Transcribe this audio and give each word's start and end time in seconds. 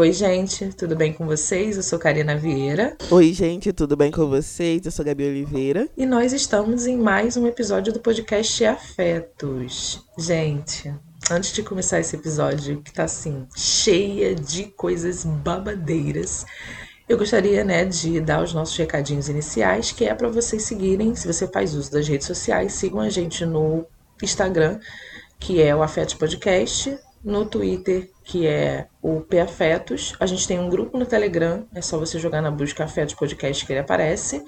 Oi, 0.00 0.14
gente, 0.14 0.70
tudo 0.70 0.96
bem 0.96 1.12
com 1.12 1.26
vocês? 1.26 1.76
Eu 1.76 1.82
sou 1.82 1.98
Karina 1.98 2.34
Vieira. 2.34 2.96
Oi, 3.10 3.34
gente, 3.34 3.70
tudo 3.70 3.98
bem 3.98 4.10
com 4.10 4.26
vocês? 4.30 4.86
Eu 4.86 4.90
sou 4.90 5.04
Gabi 5.04 5.24
Oliveira. 5.24 5.90
E 5.94 6.06
nós 6.06 6.32
estamos 6.32 6.86
em 6.86 6.96
mais 6.96 7.36
um 7.36 7.46
episódio 7.46 7.92
do 7.92 8.00
podcast 8.00 8.64
Afetos. 8.64 10.02
Gente, 10.16 10.90
antes 11.30 11.52
de 11.52 11.62
começar 11.62 12.00
esse 12.00 12.16
episódio, 12.16 12.80
que 12.80 12.90
tá 12.90 13.04
assim, 13.04 13.46
cheia 13.54 14.34
de 14.34 14.68
coisas 14.68 15.22
babadeiras, 15.22 16.46
eu 17.06 17.18
gostaria, 17.18 17.62
né, 17.62 17.84
de 17.84 18.22
dar 18.22 18.42
os 18.42 18.54
nossos 18.54 18.78
recadinhos 18.78 19.28
iniciais, 19.28 19.92
que 19.92 20.06
é 20.06 20.14
para 20.14 20.30
vocês 20.30 20.62
seguirem, 20.62 21.14
se 21.14 21.26
você 21.26 21.46
faz 21.46 21.74
uso 21.74 21.92
das 21.92 22.08
redes 22.08 22.26
sociais, 22.26 22.72
sigam 22.72 23.00
a 23.00 23.10
gente 23.10 23.44
no 23.44 23.84
Instagram, 24.22 24.80
que 25.38 25.60
é 25.60 25.76
o 25.76 25.82
Afetos 25.82 26.14
Podcast, 26.14 26.98
no 27.22 27.44
Twitter, 27.44 28.10
que 28.24 28.46
é 28.46 28.86
o 29.02 29.20
P 29.20 29.40
Afetos. 29.40 30.14
A 30.18 30.26
gente 30.26 30.46
tem 30.46 30.58
um 30.58 30.68
grupo 30.68 30.98
no 30.98 31.04
Telegram, 31.04 31.66
é 31.74 31.82
só 31.82 31.98
você 31.98 32.18
jogar 32.18 32.40
na 32.40 32.50
busca 32.50 32.84
Afetos 32.84 33.14
Podcast 33.14 33.64
que 33.64 33.72
ele 33.72 33.80
aparece. 33.80 34.42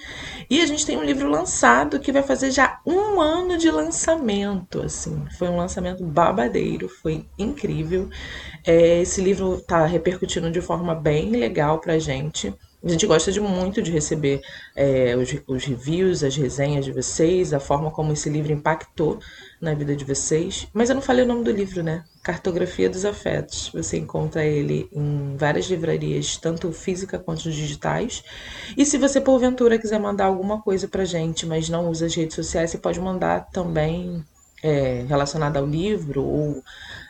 E 0.48 0.60
a 0.60 0.66
gente 0.66 0.86
tem 0.86 0.96
um 0.96 1.04
livro 1.04 1.28
lançado 1.28 2.00
que 2.00 2.12
vai 2.12 2.22
fazer 2.22 2.50
já 2.50 2.80
um 2.86 3.20
ano 3.20 3.58
de 3.58 3.70
lançamento, 3.70 4.80
assim. 4.82 5.24
Foi 5.38 5.48
um 5.48 5.56
lançamento 5.56 6.04
babadeiro, 6.04 6.88
foi 6.88 7.26
incrível. 7.38 8.08
É, 8.66 9.00
esse 9.00 9.20
livro 9.20 9.60
tá 9.60 9.84
repercutindo 9.84 10.50
de 10.50 10.60
forma 10.60 10.94
bem 10.94 11.30
legal 11.30 11.78
pra 11.78 11.98
gente. 11.98 12.54
A 12.84 12.88
gente 12.88 13.06
gosta 13.06 13.30
de 13.30 13.40
muito 13.40 13.80
de 13.80 13.92
receber 13.92 14.42
é, 14.74 15.14
os, 15.16 15.32
os, 15.46 15.64
reviews, 15.64 16.24
as 16.24 16.34
resenhas 16.36 16.84
de 16.84 16.90
vocês, 16.90 17.54
a 17.54 17.60
forma 17.60 17.92
como 17.92 18.12
esse 18.12 18.28
livro 18.28 18.52
impactou 18.52 19.20
na 19.60 19.72
vida 19.72 19.94
de 19.94 20.04
vocês. 20.04 20.66
Mas 20.72 20.88
eu 20.88 20.96
não 20.96 21.02
falei 21.02 21.24
o 21.24 21.28
nome 21.28 21.44
do 21.44 21.52
livro, 21.52 21.80
né? 21.80 22.02
Cartografia 22.24 22.90
dos 22.90 23.04
Afetos. 23.04 23.70
Você 23.72 23.98
encontra 23.98 24.44
ele 24.44 24.88
em 24.92 25.36
várias 25.36 25.66
livrarias, 25.66 26.36
tanto 26.36 26.72
física 26.72 27.20
quanto 27.20 27.52
digitais. 27.52 28.24
E 28.76 28.84
se 28.84 28.98
você, 28.98 29.20
porventura, 29.20 29.78
quiser 29.78 30.00
mandar 30.00 30.24
alguma 30.24 30.60
coisa 30.60 30.88
pra 30.88 31.04
gente, 31.04 31.46
mas 31.46 31.68
não 31.68 31.88
usa 31.88 32.06
as 32.06 32.14
redes 32.14 32.34
sociais, 32.34 32.70
você 32.70 32.78
pode 32.78 33.00
mandar 33.00 33.48
também 33.52 34.24
é, 34.62 35.04
relacionado 35.08 35.56
ao 35.56 35.66
livro 35.66 36.24
ou 36.24 36.62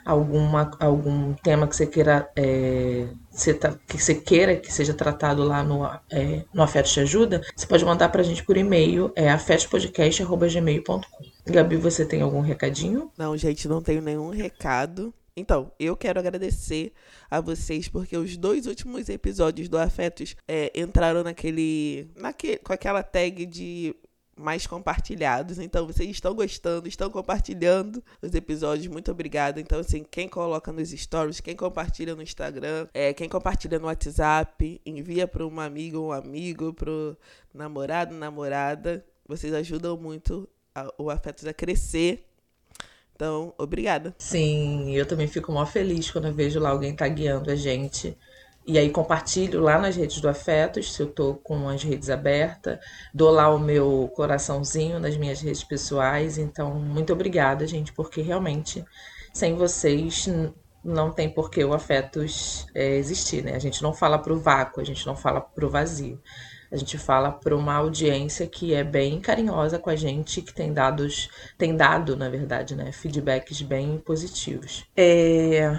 alguma, 0.04 0.70
algum 0.80 1.34
tema 1.34 1.66
que 1.66 1.76
você 1.76 1.86
queira 1.86 2.30
é, 2.34 3.06
que 3.86 3.98
você 3.98 4.14
queira 4.14 4.56
que 4.56 4.72
seja 4.72 4.92
tratado 4.92 5.42
lá 5.42 5.62
no, 5.62 5.84
é, 6.10 6.44
no 6.52 6.62
Afetos 6.62 6.92
Te 6.92 7.00
Ajuda, 7.00 7.42
você 7.54 7.66
pode 7.66 7.84
mandar 7.84 8.08
para 8.10 8.20
a 8.20 8.24
gente 8.24 8.44
por 8.44 8.56
e-mail, 8.56 9.12
é 9.14 9.30
afetospodcast.gmail.com. 9.30 11.00
Gabi, 11.46 11.76
você 11.76 12.04
tem 12.04 12.22
algum 12.22 12.40
recadinho? 12.40 13.10
Não, 13.16 13.36
gente, 13.36 13.66
não 13.66 13.82
tenho 13.82 14.00
nenhum 14.00 14.30
recado. 14.30 15.12
Então, 15.34 15.72
eu 15.80 15.96
quero 15.96 16.20
agradecer 16.20 16.92
a 17.30 17.40
vocês 17.40 17.88
porque 17.88 18.16
os 18.16 18.36
dois 18.36 18.66
últimos 18.66 19.08
episódios 19.08 19.68
do 19.68 19.78
Afetos 19.78 20.36
é, 20.46 20.70
entraram 20.78 21.22
naquele, 21.22 22.10
naquele. 22.16 22.58
com 22.58 22.72
aquela 22.72 23.02
tag 23.02 23.46
de 23.46 23.96
mais 24.42 24.66
compartilhados. 24.66 25.58
Então, 25.58 25.86
vocês 25.86 26.10
estão 26.10 26.34
gostando, 26.34 26.88
estão 26.88 27.10
compartilhando 27.10 28.02
os 28.20 28.34
episódios. 28.34 28.86
Muito 28.88 29.10
obrigada. 29.10 29.60
Então, 29.60 29.78
assim, 29.78 30.04
quem 30.10 30.28
coloca 30.28 30.72
nos 30.72 30.90
stories, 30.90 31.40
quem 31.40 31.56
compartilha 31.56 32.14
no 32.14 32.22
Instagram, 32.22 32.88
é, 32.92 33.12
quem 33.12 33.28
compartilha 33.28 33.78
no 33.78 33.86
WhatsApp, 33.86 34.80
envia 34.84 35.26
para 35.26 35.46
um 35.46 35.60
amigo, 35.60 35.98
um 35.98 36.12
amigo, 36.12 36.74
para 36.74 36.92
namorado, 37.54 38.14
namorada. 38.14 39.04
Vocês 39.26 39.54
ajudam 39.54 39.96
muito 39.96 40.48
a, 40.74 40.92
o 40.98 41.08
Afetos 41.08 41.46
a 41.46 41.54
crescer. 41.54 42.26
Então, 43.14 43.54
obrigada. 43.56 44.14
Sim, 44.18 44.90
eu 44.96 45.06
também 45.06 45.28
fico 45.28 45.52
mó 45.52 45.64
feliz 45.64 46.10
quando 46.10 46.26
eu 46.26 46.34
vejo 46.34 46.58
lá 46.58 46.70
alguém 46.70 46.94
tagueando 46.94 47.50
a 47.50 47.54
gente 47.54 48.16
e 48.66 48.78
aí 48.78 48.90
compartilho 48.90 49.60
lá 49.60 49.78
nas 49.78 49.96
redes 49.96 50.20
do 50.20 50.28
Afetos, 50.28 50.92
se 50.92 51.02
eu 51.02 51.08
tô 51.08 51.34
com 51.34 51.68
as 51.68 51.82
redes 51.82 52.08
abertas, 52.08 52.78
dou 53.12 53.30
lá 53.30 53.48
o 53.48 53.58
meu 53.58 54.10
coraçãozinho 54.14 55.00
nas 55.00 55.16
minhas 55.16 55.40
redes 55.40 55.64
pessoais. 55.64 56.38
Então, 56.38 56.74
muito 56.74 57.12
obrigada, 57.12 57.66
gente, 57.66 57.92
porque 57.92 58.22
realmente 58.22 58.84
sem 59.32 59.56
vocês 59.56 60.28
não 60.84 61.10
tem 61.10 61.28
por 61.28 61.50
que 61.50 61.64
o 61.64 61.72
Afetos 61.72 62.66
é, 62.74 62.96
existir, 62.96 63.42
né? 63.42 63.54
A 63.54 63.58
gente 63.58 63.82
não 63.82 63.92
fala 63.92 64.18
pro 64.18 64.38
vácuo, 64.38 64.80
a 64.80 64.84
gente 64.84 65.06
não 65.06 65.16
fala 65.16 65.40
pro 65.40 65.70
vazio. 65.70 66.20
A 66.70 66.76
gente 66.76 66.96
fala 66.96 67.30
para 67.30 67.54
uma 67.54 67.74
audiência 67.74 68.46
que 68.46 68.72
é 68.72 68.82
bem 68.82 69.20
carinhosa 69.20 69.78
com 69.78 69.90
a 69.90 69.96
gente, 69.96 70.40
que 70.40 70.54
tem 70.54 70.72
dados, 70.72 71.28
tem 71.58 71.76
dado, 71.76 72.16
na 72.16 72.30
verdade, 72.30 72.74
né, 72.74 72.90
feedbacks 72.90 73.60
bem 73.60 73.98
positivos. 73.98 74.86
É, 74.96 75.78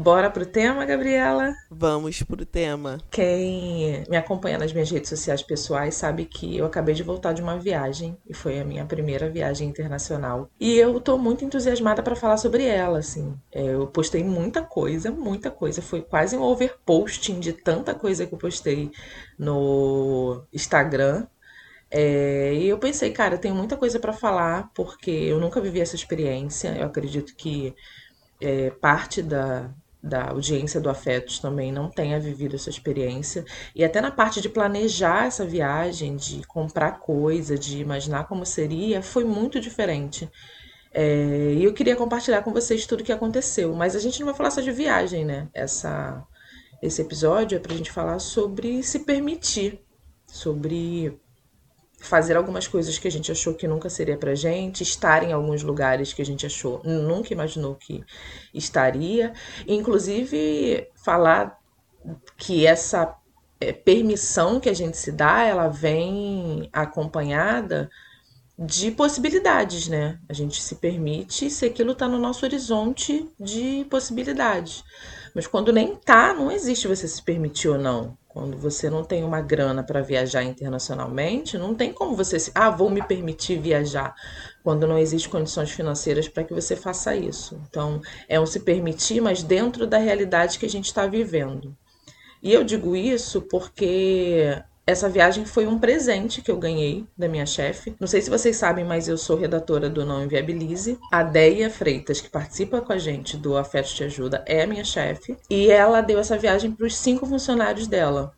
Bora 0.00 0.30
pro 0.30 0.46
tema, 0.46 0.84
Gabriela? 0.84 1.52
Vamos 1.68 2.22
pro 2.22 2.46
tema. 2.46 2.98
Quem 3.10 4.04
me 4.08 4.16
acompanha 4.16 4.56
nas 4.56 4.72
minhas 4.72 4.88
redes 4.88 5.08
sociais 5.08 5.42
pessoais 5.42 5.96
sabe 5.96 6.24
que 6.24 6.56
eu 6.56 6.64
acabei 6.64 6.94
de 6.94 7.02
voltar 7.02 7.32
de 7.32 7.42
uma 7.42 7.58
viagem 7.58 8.16
e 8.24 8.32
foi 8.32 8.60
a 8.60 8.64
minha 8.64 8.84
primeira 8.84 9.28
viagem 9.28 9.68
internacional. 9.68 10.48
E 10.60 10.76
eu 10.76 11.00
tô 11.00 11.18
muito 11.18 11.44
entusiasmada 11.44 12.00
para 12.00 12.14
falar 12.14 12.36
sobre 12.36 12.64
ela, 12.64 13.00
assim. 13.00 13.36
É, 13.50 13.74
eu 13.74 13.88
postei 13.88 14.22
muita 14.22 14.62
coisa, 14.62 15.10
muita 15.10 15.50
coisa. 15.50 15.82
Foi 15.82 16.00
quase 16.00 16.36
um 16.36 16.42
overposting 16.42 17.40
de 17.40 17.52
tanta 17.52 17.92
coisa 17.92 18.24
que 18.24 18.32
eu 18.32 18.38
postei 18.38 18.92
no 19.36 20.44
Instagram. 20.52 21.26
É, 21.90 22.54
e 22.54 22.68
eu 22.68 22.78
pensei, 22.78 23.10
cara, 23.10 23.34
eu 23.34 23.40
tenho 23.40 23.56
muita 23.56 23.76
coisa 23.76 23.98
para 23.98 24.12
falar 24.12 24.70
porque 24.76 25.10
eu 25.10 25.40
nunca 25.40 25.60
vivi 25.60 25.80
essa 25.80 25.96
experiência. 25.96 26.68
Eu 26.78 26.86
acredito 26.86 27.34
que 27.34 27.74
é, 28.40 28.70
parte 28.70 29.22
da, 29.22 29.70
da 30.02 30.30
audiência 30.30 30.80
do 30.80 30.88
Afetos 30.88 31.38
também 31.38 31.72
não 31.72 31.90
tenha 31.90 32.20
vivido 32.20 32.54
essa 32.54 32.70
experiência. 32.70 33.44
E 33.74 33.84
até 33.84 34.00
na 34.00 34.10
parte 34.10 34.40
de 34.40 34.48
planejar 34.48 35.26
essa 35.26 35.44
viagem, 35.44 36.16
de 36.16 36.46
comprar 36.46 37.00
coisa, 37.00 37.58
de 37.58 37.80
imaginar 37.80 38.24
como 38.28 38.46
seria, 38.46 39.02
foi 39.02 39.24
muito 39.24 39.60
diferente. 39.60 40.30
É, 40.92 41.54
e 41.56 41.64
eu 41.64 41.72
queria 41.72 41.96
compartilhar 41.96 42.42
com 42.42 42.52
vocês 42.52 42.86
tudo 42.86 43.00
o 43.00 43.04
que 43.04 43.12
aconteceu. 43.12 43.74
Mas 43.74 43.96
a 43.96 43.98
gente 43.98 44.20
não 44.20 44.26
vai 44.26 44.34
falar 44.34 44.50
só 44.50 44.60
de 44.60 44.70
viagem, 44.72 45.24
né? 45.24 45.48
Essa, 45.52 46.24
esse 46.82 47.02
episódio 47.02 47.56
é 47.56 47.58
para 47.58 47.72
a 47.72 47.76
gente 47.76 47.90
falar 47.92 48.18
sobre 48.18 48.82
se 48.82 49.00
permitir, 49.00 49.80
sobre 50.26 51.18
fazer 51.98 52.36
algumas 52.36 52.66
coisas 52.68 52.98
que 52.98 53.08
a 53.08 53.10
gente 53.10 53.30
achou 53.30 53.54
que 53.54 53.66
nunca 53.66 53.90
seria 53.90 54.16
pra 54.16 54.34
gente, 54.34 54.82
estar 54.82 55.22
em 55.22 55.32
alguns 55.32 55.62
lugares 55.62 56.12
que 56.12 56.22
a 56.22 56.24
gente 56.24 56.46
achou, 56.46 56.80
nunca 56.84 57.32
imaginou 57.32 57.74
que 57.74 58.04
estaria, 58.54 59.32
inclusive 59.66 60.88
falar 60.94 61.58
que 62.36 62.66
essa 62.66 63.16
é, 63.60 63.72
permissão 63.72 64.60
que 64.60 64.68
a 64.68 64.74
gente 64.74 64.96
se 64.96 65.10
dá, 65.10 65.42
ela 65.42 65.68
vem 65.68 66.68
acompanhada 66.72 67.90
de 68.58 68.90
possibilidades, 68.90 69.86
né? 69.86 70.18
A 70.28 70.32
gente 70.32 70.60
se 70.60 70.76
permite 70.76 71.48
se 71.48 71.64
aquilo 71.64 71.92
está 71.92 72.08
no 72.08 72.18
nosso 72.18 72.44
horizonte 72.44 73.28
de 73.38 73.86
possibilidades. 73.88 74.82
Mas 75.34 75.46
quando 75.46 75.72
nem 75.72 75.94
tá, 75.94 76.34
não 76.34 76.50
existe 76.50 76.88
você 76.88 77.06
se 77.06 77.22
permitir 77.22 77.68
ou 77.68 77.78
não. 77.78 78.18
Quando 78.38 78.56
você 78.56 78.88
não 78.88 79.02
tem 79.02 79.24
uma 79.24 79.40
grana 79.40 79.82
para 79.82 80.00
viajar 80.00 80.44
internacionalmente, 80.44 81.58
não 81.58 81.74
tem 81.74 81.92
como 81.92 82.14
você 82.14 82.38
se, 82.38 82.52
ah, 82.54 82.70
vou 82.70 82.88
me 82.88 83.02
permitir 83.02 83.58
viajar, 83.58 84.14
quando 84.62 84.86
não 84.86 84.96
existem 84.96 85.28
condições 85.28 85.72
financeiras 85.72 86.28
para 86.28 86.44
que 86.44 86.54
você 86.54 86.76
faça 86.76 87.16
isso. 87.16 87.60
Então, 87.68 88.00
é 88.28 88.38
um 88.38 88.46
se 88.46 88.60
permitir, 88.60 89.20
mas 89.20 89.42
dentro 89.42 89.88
da 89.88 89.98
realidade 89.98 90.56
que 90.56 90.66
a 90.66 90.68
gente 90.68 90.84
está 90.84 91.04
vivendo. 91.04 91.76
E 92.40 92.52
eu 92.52 92.62
digo 92.62 92.94
isso 92.94 93.42
porque 93.42 94.62
essa 94.88 95.06
viagem 95.06 95.44
foi 95.44 95.66
um 95.66 95.78
presente 95.78 96.40
que 96.40 96.50
eu 96.50 96.56
ganhei 96.56 97.06
da 97.14 97.28
minha 97.28 97.44
chefe. 97.44 97.94
Não 98.00 98.06
sei 98.06 98.22
se 98.22 98.30
vocês 98.30 98.56
sabem, 98.56 98.86
mas 98.86 99.06
eu 99.06 99.18
sou 99.18 99.36
redatora 99.36 99.90
do 99.90 100.02
Não 100.02 100.24
Inviabilize. 100.24 100.98
A 101.12 101.22
Deia 101.22 101.68
Freitas, 101.68 102.22
que 102.22 102.30
participa 102.30 102.80
com 102.80 102.94
a 102.94 102.96
gente 102.96 103.36
do 103.36 103.58
Afeto 103.58 103.90
Te 103.90 104.04
Ajuda, 104.04 104.42
é 104.46 104.62
a 104.62 104.66
minha 104.66 104.82
chefe. 104.84 105.36
E 105.50 105.70
ela 105.70 106.00
deu 106.00 106.18
essa 106.18 106.38
viagem 106.38 106.72
para 106.72 106.86
os 106.86 106.96
cinco 106.96 107.26
funcionários 107.26 107.86
dela, 107.86 108.32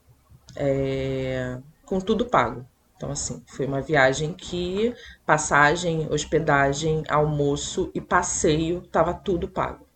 é... 0.57 1.57
com 1.87 2.01
tudo 2.01 2.27
pago. 2.27 2.67
Então, 2.97 3.13
assim, 3.13 3.41
foi 3.47 3.65
uma 3.65 3.81
viagem 3.81 4.33
que 4.33 4.93
passagem, 5.25 6.09
hospedagem, 6.11 7.05
almoço 7.09 7.93
e 7.95 8.01
passeio 8.01 8.83
estava 8.85 9.15
tudo 9.15 9.47
pago. 9.47 9.87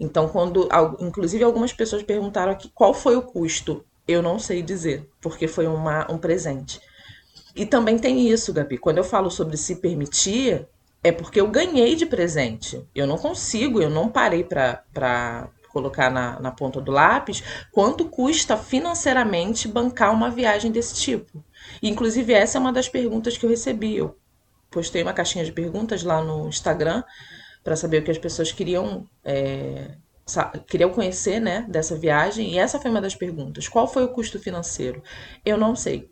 Então, 0.00 0.28
quando, 0.28 0.68
inclusive, 0.98 1.44
algumas 1.44 1.72
pessoas 1.72 2.02
perguntaram 2.02 2.50
aqui 2.50 2.68
qual 2.74 2.92
foi 2.92 3.14
o 3.14 3.22
custo 3.22 3.84
eu 4.06 4.22
não 4.22 4.38
sei 4.38 4.62
dizer, 4.62 5.08
porque 5.20 5.48
foi 5.48 5.66
uma, 5.66 6.10
um 6.10 6.18
presente. 6.18 6.80
E 7.54 7.64
também 7.64 7.98
tem 7.98 8.28
isso, 8.28 8.52
Gabi. 8.52 8.78
Quando 8.78 8.98
eu 8.98 9.04
falo 9.04 9.30
sobre 9.30 9.56
se 9.56 9.76
permitir, 9.76 10.66
é 11.02 11.12
porque 11.12 11.40
eu 11.40 11.48
ganhei 11.48 11.94
de 11.94 12.06
presente. 12.06 12.84
Eu 12.94 13.06
não 13.06 13.16
consigo, 13.16 13.80
eu 13.80 13.90
não 13.90 14.08
parei 14.08 14.42
para 14.42 15.48
colocar 15.68 16.10
na, 16.10 16.38
na 16.40 16.50
ponta 16.50 16.80
do 16.80 16.92
lápis 16.92 17.42
quanto 17.72 18.08
custa 18.08 18.56
financeiramente 18.56 19.66
bancar 19.68 20.12
uma 20.12 20.30
viagem 20.30 20.70
desse 20.70 20.94
tipo. 20.94 21.44
Inclusive, 21.82 22.32
essa 22.32 22.58
é 22.58 22.60
uma 22.60 22.72
das 22.72 22.88
perguntas 22.88 23.36
que 23.36 23.44
eu 23.44 23.50
recebi. 23.50 23.96
Eu 23.96 24.16
postei 24.70 25.02
uma 25.02 25.12
caixinha 25.12 25.44
de 25.44 25.52
perguntas 25.52 26.02
lá 26.02 26.22
no 26.22 26.48
Instagram 26.48 27.02
para 27.62 27.76
saber 27.76 28.02
o 28.02 28.04
que 28.04 28.10
as 28.10 28.18
pessoas 28.18 28.52
queriam 28.52 29.06
é, 29.24 29.92
queriam 30.66 30.90
conhecer, 30.90 31.40
né, 31.40 31.66
dessa 31.68 31.96
viagem, 31.96 32.52
e 32.52 32.58
essa 32.58 32.80
foi 32.80 32.90
uma 32.90 33.00
das 33.00 33.14
perguntas. 33.14 33.68
Qual 33.68 33.86
foi 33.86 34.04
o 34.04 34.08
custo 34.08 34.38
financeiro? 34.38 35.02
Eu 35.44 35.56
não 35.56 35.76
sei. 35.76 36.10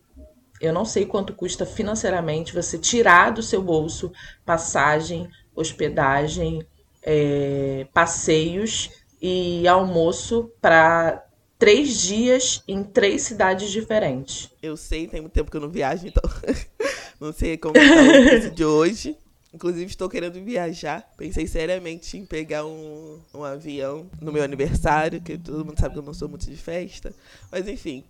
Eu 0.61 0.73
não 0.73 0.85
sei 0.85 1.07
quanto 1.07 1.35
custa 1.35 1.67
financeiramente 1.67 2.55
você 2.55 2.79
tirar 2.79 3.33
do 3.33 3.43
seu 3.43 3.63
bolso 3.63 4.13
passagem, 4.45 5.29
hospedagem, 5.55 6.65
é, 7.03 7.87
passeios 7.93 8.91
e 9.21 9.67
almoço 9.67 10.53
para 10.61 11.25
três 11.59 12.01
dias 12.01 12.63
em 12.67 12.83
três 12.83 13.23
cidades 13.23 13.71
diferentes. 13.71 14.51
Eu 14.63 14.77
sei, 14.77 15.07
tem 15.07 15.21
muito 15.21 15.33
tempo 15.33 15.51
que 15.51 15.57
eu 15.57 15.61
não 15.61 15.71
viajo, 15.71 16.07
então 16.07 16.23
não 17.21 17.33
sei 17.33 17.57
como 17.57 17.77
está 17.77 18.03
o 18.03 18.25
preço 18.25 18.51
de 18.51 18.65
hoje. 18.65 19.17
Inclusive, 19.53 19.85
estou 19.85 20.09
querendo 20.09 20.43
viajar. 20.43 21.13
Pensei 21.17 21.47
seriamente 21.47 22.17
em 22.17 22.25
pegar 22.25 22.65
um, 22.65 23.21
um 23.35 23.45
avião 23.45 24.09
no 24.21 24.33
meu 24.33 24.43
aniversário, 24.43 25.21
que 25.21 25.37
todo 25.37 25.65
mundo 25.65 25.79
sabe 25.79 25.95
que 25.95 25.99
eu 25.99 26.05
não 26.05 26.15
sou 26.15 26.29
muito 26.29 26.51
de 26.51 26.57
festa. 26.57 27.13
Mas, 27.51 27.69
enfim. 27.69 28.03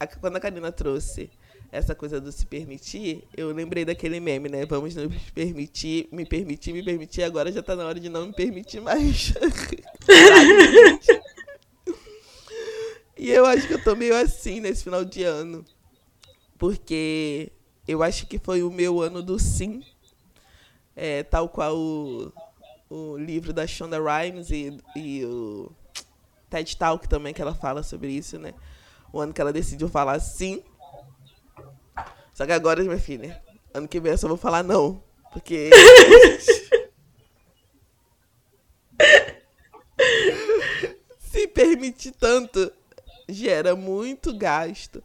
A, 0.00 0.06
quando 0.06 0.36
a 0.36 0.40
Karina 0.40 0.72
trouxe 0.72 1.30
essa 1.70 1.94
coisa 1.94 2.20
do 2.20 2.32
se 2.32 2.46
permitir, 2.46 3.24
eu 3.36 3.52
lembrei 3.52 3.84
daquele 3.84 4.20
meme, 4.20 4.48
né? 4.48 4.64
Vamos 4.64 4.94
nos 4.94 5.14
permitir, 5.34 6.08
me 6.10 6.24
permitir, 6.24 6.72
me 6.72 6.82
permitir. 6.82 7.24
Agora 7.24 7.52
já 7.52 7.62
tá 7.62 7.76
na 7.76 7.84
hora 7.84 8.00
de 8.00 8.08
não 8.08 8.26
me 8.26 8.32
permitir 8.32 8.80
mais. 8.80 9.34
e 13.18 13.30
eu 13.30 13.44
acho 13.44 13.66
que 13.66 13.74
eu 13.74 13.84
tô 13.84 13.94
meio 13.94 14.16
assim 14.16 14.60
nesse 14.60 14.82
final 14.82 15.04
de 15.04 15.24
ano. 15.24 15.62
Porque 16.58 17.52
eu 17.86 18.02
acho 18.02 18.26
que 18.26 18.38
foi 18.38 18.62
o 18.62 18.70
meu 18.70 19.02
ano 19.02 19.22
do 19.22 19.38
sim 19.38 19.82
é, 20.96 21.22
tal 21.22 21.48
qual 21.48 21.76
o, 21.76 22.32
o 22.88 23.16
livro 23.16 23.52
da 23.52 23.66
Shonda 23.66 23.98
Rhimes 23.98 24.50
e, 24.50 24.78
e 24.94 25.24
o 25.24 25.72
TED 26.50 26.76
Talk 26.76 27.08
também, 27.08 27.32
que 27.32 27.40
ela 27.40 27.54
fala 27.54 27.82
sobre 27.82 28.10
isso, 28.10 28.38
né? 28.38 28.52
O 29.12 29.20
ano 29.20 29.32
que 29.32 29.40
ela 29.40 29.52
decidiu 29.52 29.88
falar 29.88 30.20
sim. 30.20 30.62
Só 32.34 32.44
que 32.46 32.52
agora, 32.52 32.82
minha 32.82 32.98
filha, 32.98 33.42
ano 33.72 33.88
que 33.88 34.00
vem 34.00 34.12
eu 34.12 34.18
só 34.18 34.28
vou 34.28 34.36
falar 34.36 34.62
não. 34.62 35.02
Porque. 35.32 35.70
Se 41.18 41.48
permitir 41.48 42.12
tanto, 42.12 42.70
gera 43.28 43.74
muito 43.74 44.36
gasto, 44.36 45.02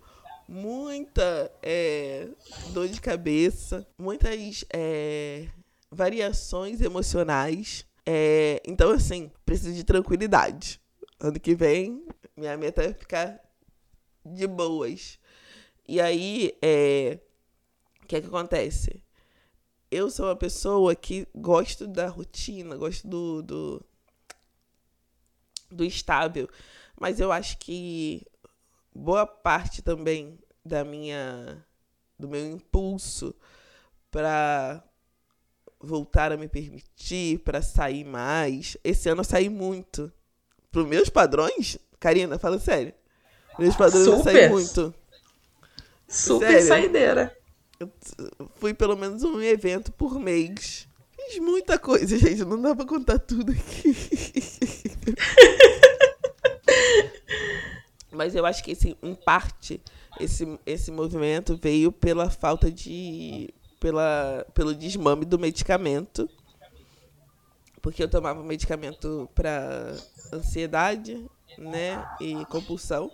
muita 0.47 1.51
é, 1.63 2.27
dor 2.73 2.87
de 2.87 2.99
cabeça, 2.99 3.87
muitas 3.97 4.65
é, 4.71 5.47
variações 5.91 6.81
emocionais. 6.81 7.85
É, 8.05 8.61
então, 8.65 8.91
assim, 8.91 9.31
preciso 9.45 9.73
de 9.73 9.83
tranquilidade. 9.83 10.81
Ano 11.19 11.39
que 11.39 11.55
vem, 11.55 12.05
minha 12.35 12.55
meta 12.57 12.83
é 12.83 12.93
ficar 12.93 13.39
de 14.25 14.47
boas. 14.47 15.19
E 15.87 15.99
aí, 15.99 16.57
é, 16.61 17.19
o 18.03 18.07
que 18.07 18.15
é 18.15 18.21
que 18.21 18.27
acontece? 18.27 19.03
Eu 19.89 20.09
sou 20.09 20.25
uma 20.25 20.35
pessoa 20.35 20.95
que 20.95 21.27
gosto 21.33 21.87
da 21.87 22.07
rotina, 22.07 22.75
gosto 22.75 23.07
do, 23.07 23.41
do, 23.41 23.85
do 25.71 25.83
estável, 25.85 26.49
mas 26.99 27.19
eu 27.19 27.31
acho 27.31 27.57
que 27.57 28.25
boa 28.93 29.25
parte 29.25 29.81
também 29.81 30.37
da 30.65 30.83
minha 30.83 31.65
do 32.19 32.27
meu 32.27 32.45
impulso 32.45 33.33
para 34.09 34.83
voltar 35.79 36.31
a 36.31 36.37
me 36.37 36.47
permitir, 36.47 37.39
para 37.39 37.61
sair 37.61 38.03
mais. 38.03 38.77
Esse 38.83 39.09
ano 39.09 39.21
eu 39.21 39.25
saí 39.25 39.49
muito. 39.49 40.11
Para 40.71 40.81
os 40.81 40.87
meus 40.87 41.09
padrões, 41.09 41.77
Karina, 41.99 42.37
fala 42.37 42.59
sério. 42.59 42.93
Meus 43.57 43.75
padrões 43.75 44.05
Super. 44.05 44.17
eu 44.17 44.23
saí 44.23 44.49
muito. 44.49 44.93
Super 46.07 46.47
sério. 46.47 46.67
saideira. 46.67 47.37
Eu 47.79 47.91
fui 48.55 48.73
pelo 48.73 48.95
menos 48.95 49.23
um 49.23 49.41
evento 49.41 49.91
por 49.91 50.19
mês. 50.19 50.87
Fiz 51.15 51.39
muita 51.39 51.77
coisa, 51.77 52.17
gente. 52.19 52.43
Não 52.43 52.61
dá 52.61 52.75
pra 52.75 52.85
contar 52.85 53.19
tudo 53.19 53.51
aqui. 53.51 53.95
Mas 58.11 58.33
eu 58.33 58.45
acho 58.45 58.63
que, 58.63 58.71
assim, 58.71 58.95
em 59.03 59.13
parte, 59.13 59.81
esse, 60.19 60.59
esse 60.65 60.89
movimento 60.91 61.55
veio 61.61 61.91
pela 61.91 62.29
falta 62.31 62.71
de 62.71 63.53
pela, 63.79 64.45
pelo 64.53 64.73
desmame 64.73 65.25
do 65.25 65.39
medicamento. 65.39 66.29
Porque 67.81 68.03
eu 68.03 68.09
tomava 68.09 68.43
medicamento 68.43 69.29
para 69.33 69.95
ansiedade, 70.33 71.25
né, 71.57 72.03
e 72.19 72.45
compulsão. 72.45 73.11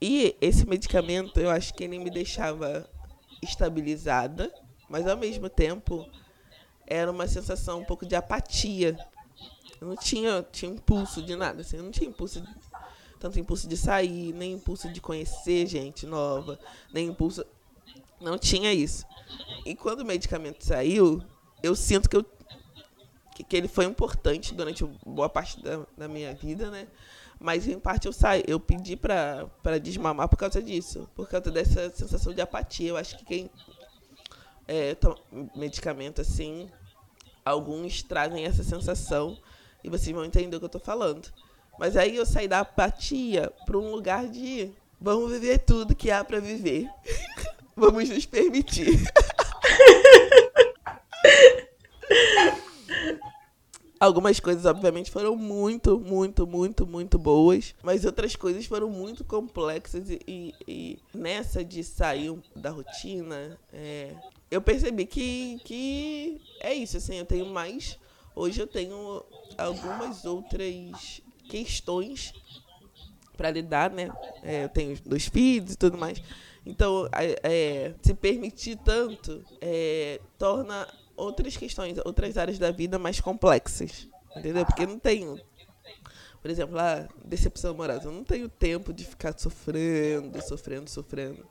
E 0.00 0.36
esse 0.40 0.66
medicamento, 0.66 1.40
eu 1.40 1.50
acho 1.50 1.74
que 1.74 1.84
ele 1.84 1.98
me 1.98 2.10
deixava 2.10 2.88
estabilizada, 3.42 4.52
mas 4.88 5.06
ao 5.06 5.16
mesmo 5.16 5.48
tempo 5.48 6.08
era 6.86 7.10
uma 7.10 7.26
sensação 7.26 7.80
um 7.80 7.84
pouco 7.84 8.06
de 8.06 8.14
apatia. 8.14 8.96
Eu 9.80 9.88
não 9.88 9.96
tinha, 9.96 10.44
tinha 10.50 10.70
impulso 10.70 11.22
de 11.22 11.34
nada, 11.36 11.60
assim, 11.60 11.76
eu 11.76 11.82
não 11.82 11.90
tinha 11.90 12.08
impulso 12.08 12.40
de, 12.40 12.48
tanto 13.18 13.38
impulso 13.38 13.68
de 13.68 13.76
sair, 13.76 14.32
nem 14.32 14.52
impulso 14.52 14.90
de 14.92 15.00
conhecer 15.00 15.66
gente 15.66 16.06
nova, 16.06 16.58
nem 16.92 17.08
impulso 17.08 17.44
não 18.20 18.38
tinha 18.38 18.72
isso. 18.72 19.04
E 19.64 19.74
quando 19.74 20.00
o 20.00 20.04
medicamento 20.04 20.64
saiu, 20.64 21.22
eu 21.62 21.74
sinto 21.74 22.08
que, 22.08 22.16
eu, 22.16 22.24
que, 23.34 23.44
que 23.44 23.56
ele 23.56 23.68
foi 23.68 23.84
importante 23.84 24.54
durante 24.54 24.84
boa 25.04 25.28
parte 25.28 25.62
da, 25.62 25.86
da 25.96 26.08
minha 26.08 26.34
vida, 26.34 26.70
né? 26.70 26.86
Mas 27.40 27.68
em 27.68 27.78
parte 27.78 28.06
eu 28.06 28.12
saí, 28.12 28.42
eu 28.48 28.58
pedi 28.58 28.96
para 28.96 29.78
desmamar 29.80 30.28
por 30.28 30.36
causa 30.36 30.60
disso, 30.60 31.08
por 31.14 31.28
causa 31.28 31.50
dessa 31.50 31.88
sensação 31.90 32.34
de 32.34 32.40
apatia. 32.40 32.88
Eu 32.88 32.96
acho 32.96 33.16
que 33.16 33.24
quem 33.24 33.50
é, 34.66 34.94
toma 34.96 35.16
medicamento 35.54 36.20
assim, 36.20 36.68
alguns 37.44 38.02
trazem 38.02 38.44
essa 38.44 38.64
sensação 38.64 39.38
e 39.84 39.88
vocês 39.88 40.14
vão 40.14 40.24
entender 40.24 40.56
o 40.56 40.58
que 40.58 40.64
eu 40.64 40.70
tô 40.70 40.80
falando. 40.80 41.32
Mas 41.78 41.96
aí 41.96 42.16
eu 42.16 42.26
saí 42.26 42.48
da 42.48 42.60
apatia 42.60 43.52
para 43.64 43.78
um 43.78 43.92
lugar 43.92 44.26
de 44.26 44.72
vamos 45.00 45.30
viver 45.30 45.58
tudo 45.58 45.94
que 45.94 46.10
há 46.10 46.24
para 46.24 46.40
viver. 46.40 46.88
Vamos 47.78 48.08
nos 48.08 48.26
permitir. 48.26 49.08
Algumas 54.00 54.38
coisas, 54.38 54.64
obviamente, 54.64 55.10
foram 55.10 55.34
muito, 55.34 55.98
muito, 55.98 56.46
muito, 56.46 56.86
muito 56.86 57.18
boas, 57.18 57.74
mas 57.82 58.04
outras 58.04 58.36
coisas 58.36 58.64
foram 58.64 58.88
muito 58.88 59.24
complexas 59.24 60.08
e, 60.08 60.20
e, 60.26 60.54
e 60.68 60.98
nessa 61.12 61.64
de 61.64 61.82
sair 61.82 62.32
da 62.54 62.70
rotina, 62.70 63.58
é, 63.72 64.14
eu 64.50 64.62
percebi 64.62 65.04
que, 65.04 65.58
que 65.64 66.40
é 66.60 66.72
isso, 66.72 66.96
assim, 66.96 67.16
eu 67.16 67.26
tenho 67.26 67.46
mais. 67.46 67.98
Hoje 68.36 68.60
eu 68.60 68.68
tenho 68.68 69.24
algumas 69.56 70.24
outras 70.24 71.20
questões 71.48 72.32
para 73.36 73.50
lidar, 73.50 73.90
né? 73.90 74.10
É, 74.42 74.64
eu 74.64 74.68
tenho 74.68 74.96
dois 75.04 75.26
filhos 75.26 75.72
e 75.72 75.76
tudo 75.76 75.98
mais. 75.98 76.22
Então, 76.64 77.08
é, 77.42 77.94
se 78.02 78.14
permitir 78.14 78.76
tanto 78.76 79.42
é, 79.60 80.20
torna 80.38 80.86
outras 81.18 81.56
questões, 81.56 81.98
outras 82.04 82.38
áreas 82.38 82.58
da 82.58 82.70
vida 82.70 82.98
mais 82.98 83.20
complexas. 83.20 84.08
Entendeu? 84.36 84.64
Porque 84.64 84.86
não 84.86 84.98
tenho, 84.98 85.40
por 86.40 86.50
exemplo, 86.50 86.78
a 86.78 87.08
decepção 87.24 87.72
amorosa. 87.72 88.04
Eu 88.04 88.12
não 88.12 88.24
tenho 88.24 88.48
tempo 88.48 88.92
de 88.92 89.04
ficar 89.04 89.36
sofrendo, 89.36 90.40
sofrendo, 90.42 90.88
sofrendo. 90.88 91.46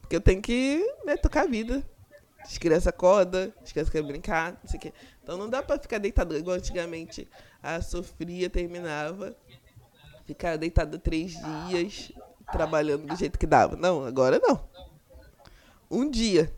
Porque 0.00 0.16
eu 0.16 0.20
tenho 0.20 0.40
que 0.40 0.86
né, 1.04 1.16
tocar 1.16 1.42
a 1.42 1.46
vida. 1.46 1.82
As 2.40 2.56
crianças 2.56 2.86
acordam, 2.86 3.52
as 3.62 3.70
crianças 3.70 3.92
querem 3.92 4.06
brincar, 4.06 4.52
não 4.62 4.70
sei 4.70 4.78
o 4.78 4.80
quê. 4.80 4.92
Então 5.22 5.36
não 5.36 5.48
dá 5.48 5.62
pra 5.62 5.78
ficar 5.78 5.98
deitado 5.98 6.36
igual 6.36 6.56
antigamente. 6.56 7.28
A 7.62 7.82
sofria 7.82 8.48
terminava, 8.48 9.36
ficar 10.24 10.56
deitada 10.56 10.98
três 10.98 11.32
dias, 11.68 12.12
trabalhando 12.50 13.06
do 13.06 13.16
jeito 13.16 13.38
que 13.38 13.46
dava. 13.46 13.76
Não, 13.76 14.04
agora 14.04 14.40
não. 14.42 14.64
Um 15.90 16.08
dia. 16.08 16.50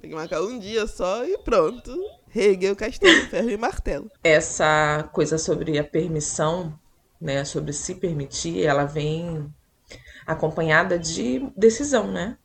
Tem 0.00 0.08
que 0.08 0.16
marcar 0.16 0.40
um 0.40 0.58
dia 0.58 0.86
só 0.86 1.24
e 1.24 1.36
pronto. 1.38 1.94
Reguei 2.28 2.70
o 2.70 2.76
castelo, 2.76 3.20
ferro 3.28 3.50
e 3.50 3.56
martelo. 3.56 4.10
Essa 4.24 5.08
coisa 5.12 5.36
sobre 5.36 5.78
a 5.78 5.84
permissão, 5.84 6.78
né, 7.20 7.44
sobre 7.44 7.72
se 7.74 7.96
permitir, 7.96 8.64
ela 8.64 8.84
vem 8.84 9.52
acompanhada 10.26 10.98
de 10.98 11.46
decisão, 11.56 12.10
né? 12.10 12.38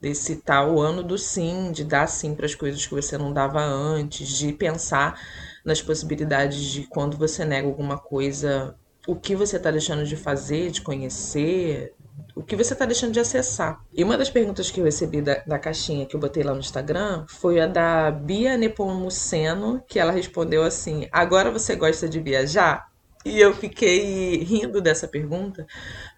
Desse 0.00 0.36
tal 0.36 0.80
ano 0.80 1.02
do 1.02 1.16
sim, 1.16 1.70
de 1.70 1.84
dar 1.84 2.08
sim 2.08 2.34
para 2.34 2.46
as 2.46 2.54
coisas 2.54 2.84
que 2.84 2.94
você 2.94 3.16
não 3.16 3.32
dava 3.32 3.60
antes, 3.60 4.28
de 4.28 4.52
pensar 4.52 5.20
nas 5.64 5.80
possibilidades 5.80 6.60
de 6.60 6.84
quando 6.84 7.16
você 7.16 7.44
nega 7.44 7.66
alguma 7.68 7.98
coisa, 7.98 8.76
o 9.06 9.14
que 9.14 9.36
você 9.36 9.56
está 9.56 9.70
deixando 9.70 10.04
de 10.04 10.16
fazer, 10.16 10.70
de 10.70 10.82
conhecer, 10.82 11.94
o 12.36 12.42
que 12.42 12.54
você 12.54 12.74
está 12.74 12.84
deixando 12.84 13.12
de 13.12 13.18
acessar. 13.18 13.80
E 13.94 14.04
uma 14.04 14.18
das 14.18 14.28
perguntas 14.28 14.70
que 14.70 14.78
eu 14.78 14.84
recebi 14.84 15.22
da, 15.22 15.42
da 15.46 15.58
caixinha 15.58 16.04
que 16.04 16.14
eu 16.14 16.20
botei 16.20 16.42
lá 16.42 16.52
no 16.52 16.60
Instagram 16.60 17.24
foi 17.26 17.58
a 17.58 17.66
da 17.66 18.10
Bia 18.10 18.58
Nepomuceno, 18.58 19.82
que 19.88 19.98
ela 19.98 20.12
respondeu 20.12 20.62
assim: 20.62 21.08
Agora 21.10 21.50
você 21.50 21.74
gosta 21.74 22.06
de 22.06 22.20
viajar? 22.20 22.92
E 23.24 23.40
eu 23.40 23.54
fiquei 23.54 24.36
rindo 24.44 24.82
dessa 24.82 25.08
pergunta, 25.08 25.66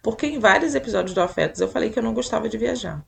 porque 0.03 0.27
em 0.27 0.39
vários 0.39 0.75
episódios 0.75 1.13
do 1.15 1.21
Afetos 1.21 1.61
eu 1.61 1.69
falei 1.69 1.89
que 1.89 1.97
eu 1.97 2.03
não 2.03 2.13
gostava 2.13 2.49
de 2.49 2.57
viajar. 2.57 3.03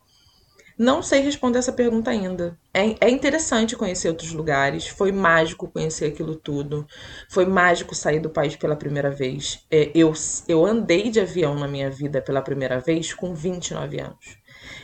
Não 0.82 1.00
sei 1.00 1.20
responder 1.20 1.60
essa 1.60 1.72
pergunta 1.72 2.10
ainda. 2.10 2.58
É, 2.74 3.06
é, 3.06 3.08
interessante 3.08 3.76
conhecer 3.76 4.08
outros 4.08 4.32
lugares. 4.32 4.88
Foi 4.88 5.12
mágico 5.12 5.68
conhecer 5.68 6.06
aquilo 6.06 6.34
tudo. 6.34 6.84
Foi 7.30 7.46
mágico 7.46 7.94
sair 7.94 8.18
do 8.18 8.28
país 8.28 8.56
pela 8.56 8.74
primeira 8.74 9.08
vez. 9.08 9.64
É, 9.70 9.92
eu, 9.94 10.12
eu 10.48 10.66
andei 10.66 11.08
de 11.08 11.20
avião 11.20 11.54
na 11.54 11.68
minha 11.68 11.88
vida 11.88 12.20
pela 12.20 12.42
primeira 12.42 12.80
vez 12.80 13.14
com 13.14 13.32
29 13.32 14.00
anos. 14.00 14.38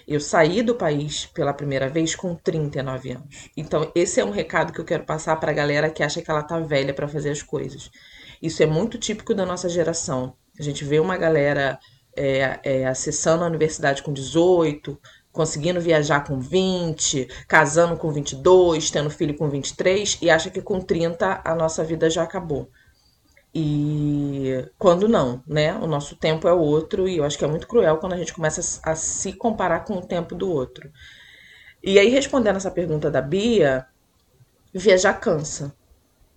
Eu 0.06 0.20
saí 0.20 0.62
do 0.62 0.76
país 0.76 1.26
pela 1.26 1.52
primeira 1.52 1.88
vez 1.88 2.14
com 2.14 2.32
39 2.32 3.10
anos. 3.10 3.50
Então, 3.56 3.90
esse 3.92 4.20
é 4.20 4.24
um 4.24 4.30
recado 4.30 4.72
que 4.72 4.78
eu 4.78 4.84
quero 4.84 5.02
passar 5.02 5.34
para 5.40 5.50
a 5.50 5.54
galera 5.54 5.90
que 5.90 6.04
acha 6.04 6.22
que 6.22 6.30
ela 6.30 6.44
tá 6.44 6.60
velha 6.60 6.94
para 6.94 7.08
fazer 7.08 7.30
as 7.30 7.42
coisas. 7.42 7.90
Isso 8.40 8.62
é 8.62 8.66
muito 8.66 8.98
típico 8.98 9.34
da 9.34 9.44
nossa 9.44 9.68
geração. 9.68 10.36
A 10.60 10.62
gente 10.62 10.84
vê 10.84 11.00
uma 11.00 11.16
galera 11.16 11.76
é, 12.18 12.60
é, 12.64 12.86
acessando 12.86 13.44
a 13.44 13.46
universidade 13.46 14.02
com 14.02 14.12
18, 14.12 14.98
conseguindo 15.38 15.80
viajar 15.80 16.24
com 16.24 16.40
20, 16.40 17.28
casando 17.46 17.96
com 17.96 18.10
22, 18.10 18.90
tendo 18.90 19.08
filho 19.08 19.36
com 19.36 19.48
23 19.48 20.18
e 20.20 20.28
acha 20.28 20.50
que 20.50 20.60
com 20.60 20.80
30 20.80 21.42
a 21.44 21.54
nossa 21.54 21.84
vida 21.84 22.10
já 22.10 22.24
acabou. 22.24 22.68
E 23.54 24.68
quando 24.76 25.06
não, 25.06 25.40
né? 25.46 25.76
O 25.76 25.86
nosso 25.86 26.16
tempo 26.16 26.48
é 26.48 26.52
outro 26.52 27.08
e 27.08 27.18
eu 27.18 27.24
acho 27.24 27.38
que 27.38 27.44
é 27.44 27.48
muito 27.48 27.68
cruel 27.68 27.98
quando 27.98 28.14
a 28.14 28.16
gente 28.16 28.34
começa 28.34 28.80
a, 28.82 28.96
se 28.96 29.32
comparar 29.32 29.84
com 29.84 29.94
o 29.94 30.04
tempo 30.04 30.34
do 30.34 30.50
outro. 30.50 30.90
E 31.84 32.00
aí, 32.00 32.08
respondendo 32.08 32.56
essa 32.56 32.72
pergunta 32.72 33.08
da 33.08 33.22
Bia, 33.22 33.86
viajar 34.74 35.14
cansa. 35.20 35.72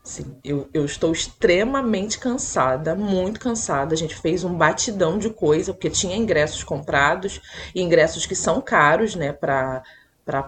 Sim, 0.04 0.36
eu, 0.44 0.68
eu 0.74 0.84
estou 0.84 1.12
extremamente 1.12 2.18
cansada, 2.20 2.96
muito 2.96 3.40
cansada. 3.40 3.94
A 3.94 3.98
gente 3.98 4.16
fez 4.16 4.44
um 4.44 4.56
batidão 4.56 5.20
de 5.20 5.30
coisa, 5.30 5.74
porque 5.74 5.90
tinha 5.92 6.16
ingressos 6.16 6.64
comprados, 6.64 7.40
e 7.76 7.82
ingressos 7.82 8.26
que 8.26 8.36
são 8.36 8.62
caros, 8.62 9.16
né, 9.16 9.32
para 9.32 9.84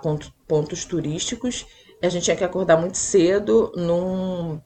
ponto, 0.02 0.34
pontos 0.48 0.86
turísticos. 0.86 1.68
A 2.02 2.10
gente 2.10 2.24
tinha 2.24 2.36
que 2.36 2.44
acordar 2.44 2.78
muito 2.78 2.98
cedo, 2.98 3.72
num, 3.76 4.60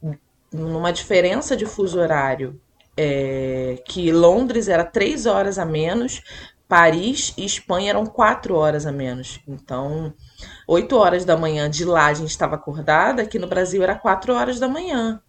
numa 0.52 0.92
diferença 0.92 1.56
de 1.56 1.66
fuso 1.66 2.00
horário, 2.00 2.60
é, 2.96 3.82
que 3.86 4.12
Londres 4.12 4.70
era 4.70 4.86
três 4.86 5.26
horas 5.26 5.60
a 5.60 5.66
menos, 5.66 6.22
Paris 6.68 7.34
e 7.38 7.46
Espanha 7.46 7.90
eram 7.92 8.06
quatro 8.06 8.56
horas 8.56 8.86
a 8.86 8.92
menos. 8.92 9.40
Então, 9.48 10.14
8 10.68 10.96
horas 10.96 11.26
da 11.26 11.38
manhã 11.38 11.70
de 11.70 11.86
lá 11.86 12.08
a 12.08 12.14
gente 12.14 12.30
estava 12.30 12.56
acordada, 12.56 13.22
aqui 13.22 13.40
no 13.40 13.48
Brasil 13.48 13.84
era 13.84 13.96
4 13.96 14.34
horas 14.34 14.60
da 14.60 14.68
manhã. 14.68 15.22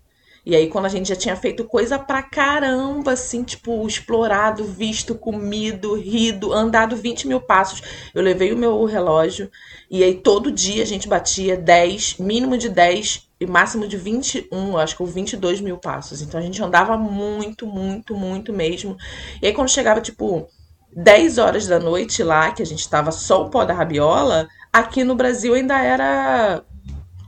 E 0.49 0.57
aí, 0.57 0.69
quando 0.69 0.87
a 0.87 0.89
gente 0.89 1.11
já 1.11 1.17
tinha 1.17 1.37
feito 1.37 1.65
coisa 1.65 1.99
pra 1.99 2.23
caramba, 2.23 3.13
assim, 3.13 3.43
tipo, 3.43 3.87
explorado, 3.87 4.65
visto, 4.65 5.15
comido, 5.15 5.95
rido, 5.95 6.55
andado 6.55 6.97
20 6.97 7.29
mil 7.29 7.39
passos, 7.39 7.83
eu 8.15 8.23
levei 8.23 8.51
o 8.51 8.57
meu 8.57 8.83
relógio 8.87 9.51
e 9.91 10.03
aí 10.03 10.15
todo 10.15 10.51
dia 10.51 10.83
a 10.83 10.87
gente 10.87 11.07
batia 11.07 11.55
10, 11.55 12.17
mínimo 12.19 12.57
de 12.57 12.71
10 12.71 13.29
e 13.39 13.47
máximo 13.47 13.87
de 13.87 13.99
21, 13.99 14.79
acho 14.79 14.97
que 14.97 15.05
22 15.05 15.61
mil 15.61 15.77
passos. 15.77 16.23
Então 16.23 16.41
a 16.41 16.43
gente 16.43 16.63
andava 16.63 16.97
muito, 16.97 17.67
muito, 17.67 18.17
muito 18.17 18.51
mesmo. 18.51 18.97
E 19.43 19.47
aí, 19.49 19.53
quando 19.53 19.69
chegava, 19.69 20.01
tipo, 20.01 20.49
10 20.95 21.39
horas 21.39 21.67
da 21.67 21.79
noite 21.79 22.23
lá, 22.23 22.51
que 22.51 22.63
a 22.63 22.67
gente 22.67 22.89
tava 22.89 23.13
só 23.13 23.45
o 23.45 23.51
pó 23.51 23.65
da 23.65 23.75
rabiola, 23.75 24.49
Aqui 24.73 25.03
no 25.03 25.15
Brasil 25.15 25.55
ainda 25.55 25.79
era 25.83 26.63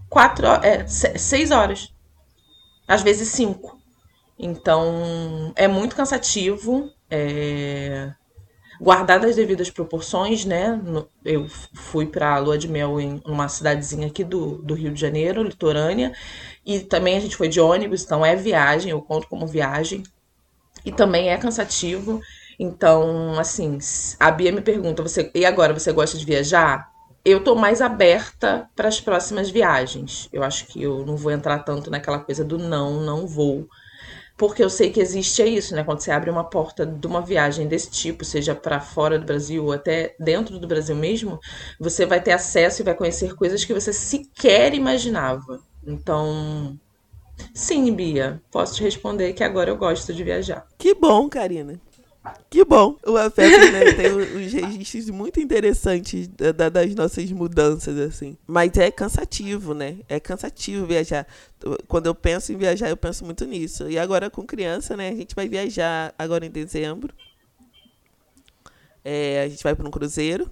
quatro, 0.08 0.46
é, 0.46 0.86
seis 0.86 1.50
horas. 1.50 1.92
Às 2.86 3.02
vezes 3.02 3.28
cinco. 3.28 3.78
Então 4.38 5.52
é 5.56 5.66
muito 5.66 5.96
cansativo. 5.96 6.90
É... 7.10 8.12
As 8.86 9.36
devidas 9.36 9.68
proporções, 9.68 10.46
né? 10.46 10.80
Eu 11.22 11.46
fui 11.74 12.06
para 12.06 12.34
a 12.34 12.38
lua 12.38 12.56
de 12.56 12.66
mel 12.66 12.98
em 12.98 13.20
uma 13.26 13.46
cidadezinha 13.46 14.06
aqui 14.06 14.24
do, 14.24 14.56
do 14.62 14.72
Rio 14.72 14.92
de 14.94 14.98
Janeiro, 14.98 15.42
litorânea, 15.42 16.14
e 16.64 16.80
também 16.80 17.14
a 17.14 17.20
gente 17.20 17.36
foi 17.36 17.48
de 17.48 17.60
ônibus, 17.60 18.04
então 18.04 18.24
é 18.24 18.34
viagem, 18.34 18.90
eu 18.90 19.02
conto 19.02 19.28
como 19.28 19.46
viagem, 19.46 20.02
e 20.82 20.90
também 20.90 21.28
é 21.28 21.36
cansativo. 21.36 22.22
Então, 22.62 23.38
assim, 23.40 23.78
a 24.20 24.30
Bia 24.30 24.52
me 24.52 24.60
pergunta: 24.60 25.02
você, 25.02 25.30
e 25.34 25.46
agora 25.46 25.72
você 25.72 25.92
gosta 25.92 26.18
de 26.18 26.24
viajar? 26.26 26.90
eu 27.24 27.42
tô 27.44 27.54
mais 27.54 27.82
aberta 27.82 28.68
para 28.74 28.88
as 28.88 29.00
próximas 29.00 29.50
viagens. 29.50 30.28
Eu 30.32 30.42
acho 30.42 30.66
que 30.66 30.82
eu 30.82 31.04
não 31.04 31.16
vou 31.16 31.30
entrar 31.30 31.58
tanto 31.60 31.90
naquela 31.90 32.18
coisa 32.18 32.44
do 32.44 32.58
não, 32.58 33.00
não 33.00 33.26
vou. 33.26 33.68
Porque 34.38 34.64
eu 34.64 34.70
sei 34.70 34.90
que 34.90 35.00
existe 35.00 35.42
é 35.42 35.46
isso, 35.46 35.74
né? 35.74 35.84
Quando 35.84 36.00
você 36.00 36.10
abre 36.10 36.30
uma 36.30 36.44
porta 36.44 36.86
de 36.86 37.06
uma 37.06 37.20
viagem 37.20 37.68
desse 37.68 37.90
tipo, 37.90 38.24
seja 38.24 38.54
para 38.54 38.80
fora 38.80 39.18
do 39.18 39.26
Brasil 39.26 39.66
ou 39.66 39.72
até 39.72 40.14
dentro 40.18 40.58
do 40.58 40.66
Brasil 40.66 40.96
mesmo, 40.96 41.38
você 41.78 42.06
vai 42.06 42.22
ter 42.22 42.32
acesso 42.32 42.80
e 42.80 42.84
vai 42.84 42.94
conhecer 42.94 43.34
coisas 43.34 43.64
que 43.66 43.74
você 43.74 43.92
sequer 43.92 44.72
imaginava. 44.72 45.60
Então, 45.86 46.78
sim, 47.52 47.92
Bia, 47.94 48.40
posso 48.50 48.76
te 48.76 48.82
responder 48.82 49.34
que 49.34 49.44
agora 49.44 49.68
eu 49.68 49.76
gosto 49.76 50.14
de 50.14 50.24
viajar. 50.24 50.66
Que 50.78 50.94
bom, 50.94 51.28
Karina. 51.28 51.78
Que 52.50 52.64
bom. 52.64 52.96
O 53.06 53.16
afeto 53.16 53.72
né, 53.72 53.92
tem 53.92 54.12
uns 54.12 54.52
registros 54.52 55.08
muito 55.08 55.40
interessantes 55.40 56.28
da, 56.28 56.68
das 56.68 56.94
nossas 56.94 57.30
mudanças, 57.32 57.98
assim. 57.98 58.36
Mas 58.46 58.76
é 58.76 58.90
cansativo, 58.90 59.72
né? 59.72 59.98
É 60.08 60.20
cansativo 60.20 60.86
viajar. 60.86 61.26
Quando 61.88 62.06
eu 62.06 62.14
penso 62.14 62.52
em 62.52 62.56
viajar, 62.56 62.90
eu 62.90 62.96
penso 62.96 63.24
muito 63.24 63.46
nisso. 63.46 63.88
E 63.88 63.98
agora 63.98 64.28
com 64.28 64.44
criança, 64.44 64.96
né? 64.96 65.08
A 65.08 65.16
gente 65.16 65.34
vai 65.34 65.48
viajar 65.48 66.14
agora 66.18 66.44
em 66.44 66.50
dezembro. 66.50 67.14
É, 69.02 69.42
a 69.42 69.48
gente 69.48 69.62
vai 69.62 69.74
para 69.74 69.88
um 69.88 69.90
cruzeiro. 69.90 70.50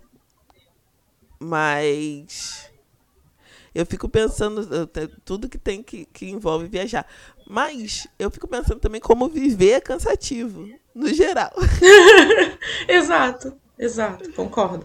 Mas 1.38 2.70
eu 3.74 3.84
fico 3.84 4.08
pensando 4.08 4.88
tudo 5.24 5.48
que 5.48 5.58
tem 5.58 5.82
que, 5.82 6.06
que 6.06 6.30
envolve 6.30 6.66
viajar. 6.66 7.06
Mas 7.46 8.06
eu 8.18 8.30
fico 8.30 8.48
pensando 8.48 8.80
também 8.80 9.00
como 9.00 9.28
viver 9.28 9.72
é 9.72 9.80
cansativo 9.80 10.68
no 10.98 11.14
geral. 11.14 11.52
exato, 12.88 13.56
exato, 13.78 14.32
concordo. 14.32 14.84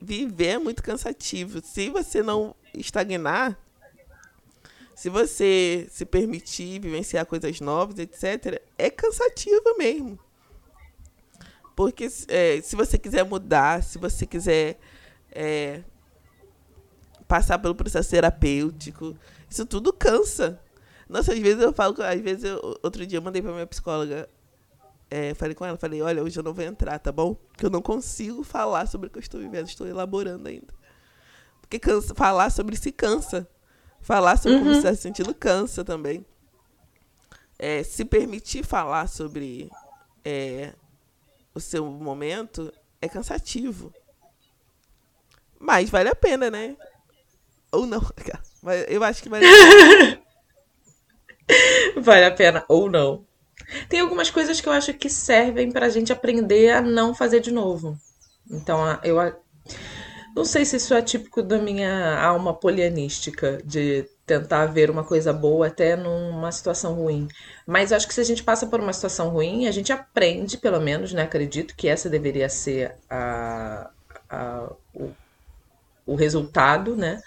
Viver 0.00 0.46
é 0.46 0.58
muito 0.58 0.82
cansativo. 0.82 1.62
Se 1.64 1.88
você 1.88 2.20
não 2.20 2.54
estagnar, 2.74 3.56
se 4.94 5.08
você 5.08 5.86
se 5.88 6.04
permitir 6.04 6.80
vivenciar 6.80 7.24
coisas 7.26 7.60
novas, 7.60 7.98
etc., 8.00 8.60
é 8.76 8.90
cansativo 8.90 9.78
mesmo. 9.78 10.18
Porque 11.76 12.08
é, 12.26 12.60
se 12.60 12.74
você 12.74 12.98
quiser 12.98 13.24
mudar, 13.24 13.84
se 13.84 13.98
você 13.98 14.26
quiser 14.26 14.80
é, 15.30 15.82
passar 17.28 17.58
pelo 17.60 17.74
processo 17.74 18.10
terapêutico, 18.10 19.16
isso 19.48 19.64
tudo 19.64 19.92
cansa. 19.92 20.60
Nossa, 21.08 21.32
às 21.32 21.38
vezes 21.38 21.62
eu 21.62 21.72
falo, 21.72 21.94
às 22.02 22.20
vezes 22.20 22.44
eu, 22.44 22.78
outro 22.82 23.06
dia 23.06 23.18
eu 23.18 23.22
mandei 23.22 23.40
pra 23.40 23.52
minha 23.52 23.66
psicóloga, 23.66 24.28
é, 25.16 25.32
falei 25.32 25.54
com 25.54 25.64
ela, 25.64 25.78
falei, 25.78 26.02
olha, 26.02 26.22
hoje 26.22 26.38
eu 26.38 26.42
não 26.42 26.52
vou 26.52 26.62
entrar, 26.62 26.98
tá 26.98 27.10
bom? 27.10 27.34
Porque 27.34 27.64
eu 27.64 27.70
não 27.70 27.80
consigo 27.80 28.44
falar 28.44 28.86
sobre 28.86 29.06
o 29.06 29.10
que 29.10 29.16
eu 29.16 29.22
estou 29.22 29.40
vivendo, 29.40 29.66
estou 29.66 29.86
elaborando 29.86 30.46
ainda. 30.46 30.74
Porque 31.58 31.78
cansa, 31.78 32.14
falar 32.14 32.50
sobre 32.50 32.76
si 32.76 32.92
cansa. 32.92 33.48
Falar 34.02 34.36
sobre 34.36 34.58
uhum. 34.58 34.64
como 34.64 34.74
você 34.74 34.78
está 34.80 34.94
se 34.94 35.00
sentindo 35.00 35.34
cansa 35.34 35.82
também. 35.82 36.22
É, 37.58 37.82
se 37.82 38.04
permitir 38.04 38.62
falar 38.62 39.08
sobre 39.08 39.70
é, 40.22 40.74
o 41.54 41.60
seu 41.60 41.86
momento 41.86 42.70
é 43.00 43.08
cansativo. 43.08 43.94
Mas 45.58 45.88
vale 45.88 46.10
a 46.10 46.14
pena, 46.14 46.50
né? 46.50 46.76
Ou 47.72 47.86
não. 47.86 48.02
Mas 48.62 48.84
eu 48.86 49.02
acho 49.02 49.22
que 49.22 49.30
vale 49.30 49.46
a 49.46 49.48
pena. 49.48 50.22
vale 52.04 52.24
a 52.26 52.34
pena 52.34 52.66
ou 52.68 52.90
não. 52.90 53.25
Tem 53.88 54.00
algumas 54.00 54.30
coisas 54.30 54.60
que 54.60 54.68
eu 54.68 54.72
acho 54.72 54.94
que 54.94 55.08
servem 55.08 55.72
pra 55.72 55.88
gente 55.88 56.12
aprender 56.12 56.70
a 56.70 56.80
não 56.80 57.14
fazer 57.14 57.40
de 57.40 57.50
novo. 57.50 57.98
Então, 58.50 58.98
eu 59.02 59.18
não 60.36 60.44
sei 60.44 60.66
se 60.66 60.76
isso 60.76 60.92
é 60.92 61.00
típico 61.00 61.42
da 61.42 61.58
minha 61.58 62.20
alma 62.20 62.52
polianística, 62.52 63.58
de 63.64 64.06
tentar 64.26 64.66
ver 64.66 64.90
uma 64.90 65.02
coisa 65.02 65.32
boa 65.32 65.68
até 65.68 65.96
numa 65.96 66.52
situação 66.52 66.92
ruim. 66.94 67.26
Mas 67.66 67.90
acho 67.90 68.06
que 68.06 68.12
se 68.12 68.20
a 68.20 68.24
gente 68.24 68.42
passa 68.42 68.66
por 68.66 68.78
uma 68.78 68.92
situação 68.92 69.30
ruim, 69.30 69.66
a 69.66 69.70
gente 69.70 69.92
aprende, 69.92 70.58
pelo 70.58 70.80
menos, 70.80 71.12
né? 71.12 71.22
Acredito 71.22 71.74
que 71.74 71.88
essa 71.88 72.10
deveria 72.10 72.48
ser 72.50 72.96
a, 73.08 73.88
a 74.28 74.72
o, 74.94 75.10
o 76.04 76.14
resultado, 76.14 76.94
né? 76.94 77.22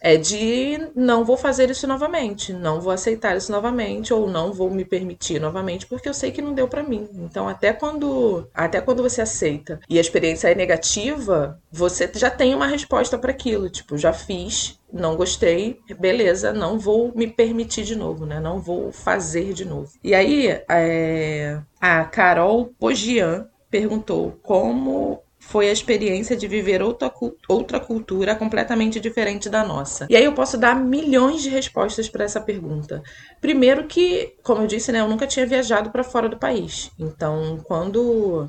É 0.00 0.16
de 0.16 0.88
não 0.94 1.24
vou 1.24 1.36
fazer 1.36 1.70
isso 1.70 1.86
novamente, 1.86 2.52
não 2.52 2.80
vou 2.80 2.92
aceitar 2.92 3.36
isso 3.36 3.52
novamente 3.52 4.12
ou 4.14 4.28
não 4.28 4.52
vou 4.52 4.70
me 4.70 4.84
permitir 4.84 5.40
novamente 5.40 5.86
porque 5.86 6.08
eu 6.08 6.14
sei 6.14 6.30
que 6.30 6.42
não 6.42 6.54
deu 6.54 6.66
para 6.68 6.82
mim. 6.82 7.08
Então 7.14 7.48
até 7.48 7.72
quando 7.72 8.48
até 8.54 8.80
quando 8.80 9.02
você 9.02 9.20
aceita 9.20 9.80
e 9.88 9.98
a 9.98 10.00
experiência 10.00 10.48
é 10.48 10.54
negativa, 10.54 11.60
você 11.70 12.10
já 12.14 12.30
tem 12.30 12.54
uma 12.54 12.66
resposta 12.66 13.18
para 13.18 13.30
aquilo, 13.30 13.68
tipo, 13.68 13.96
já 13.98 14.12
fiz, 14.12 14.78
não 14.92 15.16
gostei, 15.16 15.80
beleza, 15.98 16.52
não 16.52 16.78
vou 16.78 17.12
me 17.14 17.26
permitir 17.26 17.84
de 17.84 17.94
novo, 17.94 18.26
né? 18.26 18.40
Não 18.40 18.58
vou 18.58 18.92
fazer 18.92 19.52
de 19.52 19.64
novo. 19.64 19.92
E 20.02 20.14
aí, 20.14 20.48
é... 20.68 21.60
a 21.80 22.04
Carol 22.04 22.72
Pogian 22.78 23.48
perguntou 23.70 24.38
como 24.42 25.22
foi 25.50 25.68
a 25.68 25.72
experiência 25.72 26.36
de 26.36 26.46
viver 26.46 26.80
outra, 26.80 27.12
outra 27.48 27.80
cultura 27.80 28.36
completamente 28.36 29.00
diferente 29.00 29.50
da 29.50 29.64
nossa. 29.64 30.06
E 30.08 30.14
aí 30.14 30.24
eu 30.24 30.32
posso 30.32 30.56
dar 30.56 30.76
milhões 30.76 31.42
de 31.42 31.48
respostas 31.48 32.08
para 32.08 32.24
essa 32.24 32.40
pergunta. 32.40 33.02
Primeiro 33.40 33.88
que, 33.88 34.32
como 34.44 34.62
eu 34.62 34.68
disse, 34.68 34.92
né, 34.92 35.00
eu 35.00 35.08
nunca 35.08 35.26
tinha 35.26 35.44
viajado 35.44 35.90
para 35.90 36.04
fora 36.04 36.28
do 36.28 36.38
país. 36.38 36.92
Então, 36.96 37.60
quando 37.64 38.48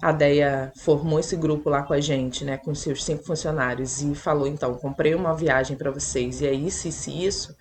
a 0.00 0.12
Deia 0.12 0.72
formou 0.76 1.18
esse 1.18 1.34
grupo 1.34 1.68
lá 1.68 1.82
com 1.82 1.92
a 1.92 2.00
gente, 2.00 2.44
né, 2.44 2.56
com 2.56 2.72
seus 2.72 3.02
cinco 3.02 3.24
funcionários 3.24 4.00
e 4.00 4.14
falou 4.14 4.46
então, 4.46 4.74
comprei 4.74 5.16
uma 5.16 5.34
viagem 5.34 5.76
para 5.76 5.90
vocês 5.90 6.40
e 6.40 6.46
é 6.46 6.52
isso, 6.52 6.86
isso 6.86 7.10
isso. 7.10 7.56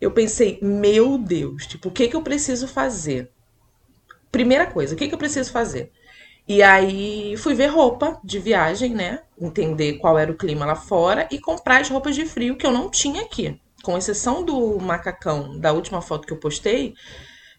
Eu 0.00 0.10
pensei, 0.10 0.58
meu 0.60 1.18
Deus, 1.18 1.68
tipo, 1.68 1.88
o 1.88 1.92
que 1.92 2.08
que 2.08 2.16
eu 2.16 2.22
preciso 2.22 2.66
fazer? 2.66 3.30
Primeira 4.32 4.66
coisa, 4.66 4.96
o 4.96 4.98
que 4.98 5.06
que 5.06 5.14
eu 5.14 5.18
preciso 5.18 5.52
fazer? 5.52 5.92
E 6.48 6.62
aí 6.62 7.36
fui 7.36 7.54
ver 7.54 7.66
roupa 7.66 8.18
de 8.24 8.38
viagem, 8.38 8.94
né? 8.94 9.20
Entender 9.38 9.98
qual 9.98 10.18
era 10.18 10.32
o 10.32 10.36
clima 10.36 10.64
lá 10.64 10.74
fora 10.74 11.28
e 11.30 11.38
comprar 11.38 11.80
as 11.80 11.90
roupas 11.90 12.14
de 12.16 12.24
frio 12.24 12.56
que 12.56 12.66
eu 12.66 12.72
não 12.72 12.90
tinha 12.90 13.22
aqui. 13.22 13.60
Com 13.82 13.98
exceção 13.98 14.42
do 14.42 14.78
macacão 14.80 15.58
da 15.58 15.72
última 15.72 16.00
foto 16.00 16.26
que 16.26 16.32
eu 16.32 16.38
postei, 16.38 16.94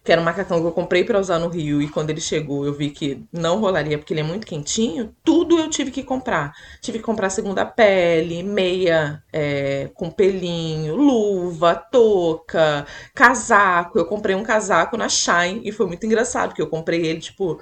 que 0.02 0.10
era 0.10 0.20
um 0.20 0.24
macacão 0.24 0.60
que 0.60 0.66
eu 0.66 0.72
comprei 0.72 1.04
para 1.04 1.20
usar 1.20 1.38
no 1.38 1.48
Rio 1.48 1.80
e 1.82 1.88
quando 1.88 2.10
ele 2.10 2.20
chegou 2.20 2.64
eu 2.64 2.72
vi 2.72 2.90
que 2.90 3.22
não 3.32 3.60
rolaria 3.60 3.98
porque 3.98 4.14
ele 4.14 4.20
é 4.20 4.24
muito 4.24 4.46
quentinho, 4.46 5.14
tudo 5.22 5.58
eu 5.58 5.68
tive 5.68 5.90
que 5.90 6.02
comprar. 6.02 6.52
Tive 6.80 6.98
que 6.98 7.04
comprar 7.04 7.30
segunda 7.30 7.66
pele, 7.66 8.42
meia 8.42 9.22
é, 9.32 9.90
com 9.94 10.10
pelinho, 10.10 10.96
luva, 10.96 11.74
touca, 11.74 12.86
casaco. 13.14 13.98
Eu 13.98 14.06
comprei 14.06 14.34
um 14.34 14.42
casaco 14.42 14.96
na 14.96 15.08
Shine 15.08 15.60
e 15.64 15.70
foi 15.70 15.86
muito 15.86 16.04
engraçado 16.06 16.48
porque 16.48 16.62
eu 16.62 16.68
comprei 16.68 17.06
ele 17.06 17.20
tipo 17.20 17.60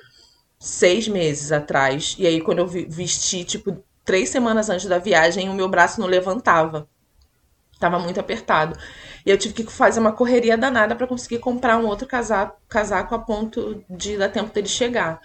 seis 0.58 1.06
meses 1.08 1.52
atrás. 1.52 2.16
E 2.18 2.26
aí, 2.26 2.40
quando 2.40 2.58
eu 2.58 2.66
vesti, 2.66 3.44
tipo, 3.44 3.82
três 4.04 4.28
semanas 4.28 4.68
antes 4.70 4.86
da 4.86 4.98
viagem, 4.98 5.48
o 5.48 5.54
meu 5.54 5.68
braço 5.68 6.00
não 6.00 6.08
levantava. 6.08 6.88
Tava 7.78 7.98
muito 7.98 8.18
apertado. 8.18 8.76
E 9.24 9.30
eu 9.30 9.38
tive 9.38 9.54
que 9.54 9.72
fazer 9.72 10.00
uma 10.00 10.12
correria 10.12 10.56
danada 10.56 10.96
para 10.96 11.06
conseguir 11.06 11.38
comprar 11.38 11.78
um 11.78 11.86
outro 11.86 12.08
casaco, 12.08 12.58
casaco 12.68 13.14
a 13.14 13.18
ponto 13.18 13.84
de 13.88 14.16
dar 14.16 14.30
tempo 14.30 14.52
dele 14.52 14.66
chegar. 14.66 15.20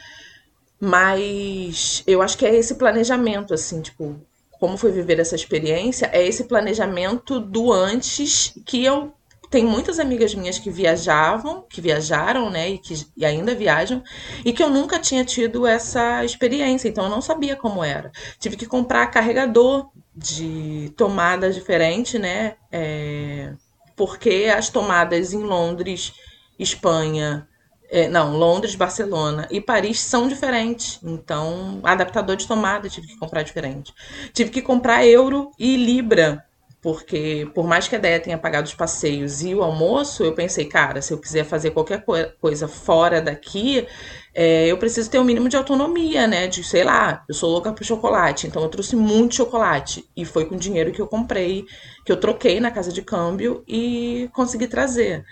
Mas 0.79 2.03
eu 2.05 2.21
acho 2.21 2.37
que 2.37 2.45
é 2.45 2.53
esse 2.53 2.75
planejamento, 2.75 3.53
assim, 3.53 3.81
tipo, 3.81 4.19
como 4.59 4.77
foi 4.77 4.91
viver 4.91 5.19
essa 5.19 5.35
experiência, 5.35 6.09
é 6.11 6.25
esse 6.25 6.43
planejamento 6.43 7.39
do 7.39 7.71
antes 7.71 8.53
que 8.65 8.83
eu 8.83 9.13
tem 9.53 9.63
muitas 9.63 9.99
amigas 9.99 10.33
minhas 10.33 10.57
que 10.57 10.71
viajavam, 10.71 11.63
que 11.69 11.79
viajaram, 11.79 12.49
né, 12.49 12.71
e 12.71 12.79
que 12.79 13.05
e 13.15 13.23
ainda 13.23 13.53
viajam, 13.53 14.03
e 14.43 14.51
que 14.51 14.63
eu 14.63 14.67
nunca 14.67 14.97
tinha 14.97 15.23
tido 15.23 15.67
essa 15.67 16.25
experiência, 16.25 16.89
então 16.89 17.03
eu 17.03 17.09
não 17.11 17.21
sabia 17.21 17.55
como 17.55 17.83
era. 17.83 18.11
Tive 18.39 18.57
que 18.57 18.65
comprar 18.65 19.05
carregador 19.11 19.91
de 20.15 20.91
tomadas 20.97 21.53
diferente, 21.53 22.17
né, 22.17 22.55
é, 22.71 23.53
porque 23.95 24.51
as 24.51 24.69
tomadas 24.69 25.33
em 25.33 25.43
Londres, 25.43 26.13
Espanha, 26.57 27.47
é, 27.91 28.07
não, 28.09 28.35
Londres, 28.35 28.73
Barcelona 28.73 29.47
e 29.51 29.61
Paris 29.61 29.99
são 29.99 30.27
diferentes. 30.27 30.99
Então, 31.03 31.79
adaptador 31.83 32.35
de 32.35 32.47
tomada 32.47 32.89
tive 32.89 33.05
que 33.05 33.17
comprar 33.17 33.43
diferente. 33.43 33.93
Tive 34.33 34.49
que 34.49 34.63
comprar 34.63 35.05
euro 35.05 35.51
e 35.59 35.77
libra 35.77 36.43
porque 36.83 37.49
por 37.55 37.65
mais 37.65 37.87
que 37.87 37.95
a 37.95 37.97
ideia 37.97 38.19
tenha 38.19 38.37
pagado 38.37 38.67
os 38.67 38.73
passeios 38.73 39.41
e 39.41 39.55
o 39.55 39.63
almoço, 39.63 40.21
eu 40.21 40.33
pensei, 40.33 40.65
cara, 40.65 41.01
se 41.01 41.13
eu 41.13 41.17
quiser 41.17 41.45
fazer 41.45 41.71
qualquer 41.71 42.03
coisa 42.41 42.67
fora 42.67 43.21
daqui, 43.21 43.87
é, 44.35 44.67
eu 44.67 44.77
preciso 44.77 45.09
ter 45.09 45.17
um 45.17 45.23
mínimo 45.23 45.47
de 45.47 45.55
autonomia, 45.55 46.27
né? 46.27 46.45
De, 46.47 46.61
sei 46.61 46.83
lá, 46.83 47.23
eu 47.29 47.33
sou 47.33 47.49
louca 47.49 47.71
pro 47.71 47.85
chocolate, 47.85 48.47
então 48.47 48.61
eu 48.61 48.67
trouxe 48.67 48.97
muito 48.97 49.33
chocolate. 49.33 50.05
E 50.13 50.25
foi 50.25 50.43
com 50.43 50.57
dinheiro 50.57 50.91
que 50.91 51.01
eu 51.01 51.07
comprei, 51.07 51.63
que 52.05 52.11
eu 52.11 52.17
troquei 52.17 52.59
na 52.59 52.69
casa 52.69 52.91
de 52.91 53.01
câmbio 53.01 53.63
e 53.65 54.29
consegui 54.33 54.67
trazer. 54.67 55.23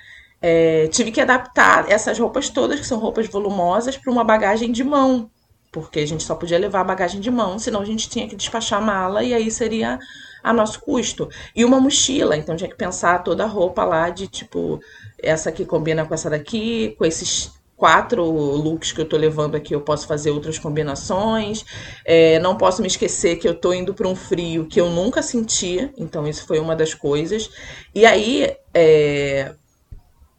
É, 0.42 0.88
tive 0.88 1.12
que 1.12 1.20
adaptar 1.20 1.92
essas 1.92 2.18
roupas 2.18 2.50
todas, 2.50 2.80
que 2.80 2.88
são 2.88 2.98
roupas 2.98 3.28
volumosas, 3.28 3.98
para 3.98 4.12
uma 4.12 4.24
bagagem 4.24 4.72
de 4.72 4.86
mão. 4.86 5.30
Porque 5.70 6.00
a 6.00 6.08
gente 6.08 6.24
só 6.24 6.34
podia 6.34 6.58
levar 6.58 6.82
a 6.82 6.86
bagagem 6.86 7.20
de 7.20 7.30
mão, 7.30 7.60
senão 7.60 7.82
a 7.82 7.86
gente 7.86 8.10
tinha 8.10 8.28
que 8.28 8.36
despachar 8.38 8.82
a 8.82 8.86
mala 8.86 9.24
e 9.24 9.34
aí 9.34 9.52
seria 9.52 10.00
a 10.44 10.54
nosso 10.54 10.82
custo. 10.82 11.30
E 11.56 11.64
uma 11.64 11.80
mochila, 11.80 12.36
então 12.36 12.56
tinha 12.56 12.70
que 12.70 12.76
pensar 12.76 13.24
toda 13.24 13.44
a 13.44 13.48
roupa 13.48 13.84
lá 13.84 14.10
de 14.10 14.28
tipo, 14.28 14.80
essa 15.22 15.50
aqui 15.50 15.66
combina 15.66 16.06
com 16.06 16.14
essa 16.14 16.30
daqui, 16.30 16.96
com 16.98 17.06
esses 17.06 17.52
quatro 17.82 18.24
looks 18.24 18.92
que 18.92 19.02
eu 19.02 19.06
tô 19.06 19.18
levando 19.18 19.56
aqui, 19.56 19.74
eu 19.74 19.82
posso 19.82 20.06
fazer 20.06 20.30
outras 20.30 20.60
combinações. 20.60 21.66
É, 22.06 22.38
não 22.38 22.56
posso 22.56 22.80
me 22.80 22.88
esquecer 22.88 23.38
que 23.38 23.48
eu 23.48 23.56
tô 23.56 23.74
indo 23.74 23.92
para 23.92 24.08
um 24.08 24.16
frio 24.16 24.68
que 24.68 24.80
eu 24.80 24.88
nunca 24.92 25.24
senti, 25.24 25.90
então 25.98 26.28
isso 26.28 26.46
foi 26.46 26.60
uma 26.60 26.76
das 26.76 26.94
coisas. 26.94 27.50
E 27.96 28.06
aí, 28.06 28.56
é, 28.72 29.56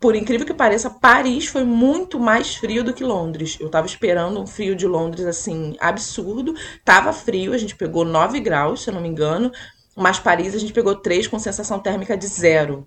por 0.02 0.14
incrível 0.14 0.46
que 0.46 0.54
pareça, 0.54 0.88
Paris 0.88 1.46
foi 1.46 1.64
muito 1.64 2.18
mais 2.18 2.54
frio 2.54 2.84
do 2.84 2.92
que 2.92 3.02
Londres. 3.02 3.56
Eu 3.60 3.68
tava 3.68 3.88
esperando 3.88 4.40
um 4.40 4.46
frio 4.46 4.76
de 4.76 4.86
Londres 4.86 5.26
assim 5.26 5.76
absurdo. 5.80 6.54
Tava 6.84 7.12
frio, 7.12 7.52
a 7.52 7.58
gente 7.58 7.74
pegou 7.74 8.04
9 8.04 8.38
graus, 8.38 8.82
se 8.82 8.90
eu 8.90 8.94
não 8.94 9.00
me 9.00 9.08
engano, 9.08 9.50
mas 9.96 10.18
Paris 10.18 10.54
a 10.54 10.58
gente 10.58 10.72
pegou 10.72 10.94
três 10.94 11.26
com 11.26 11.38
sensação 11.38 11.78
térmica 11.78 12.16
de 12.16 12.26
zero. 12.26 12.86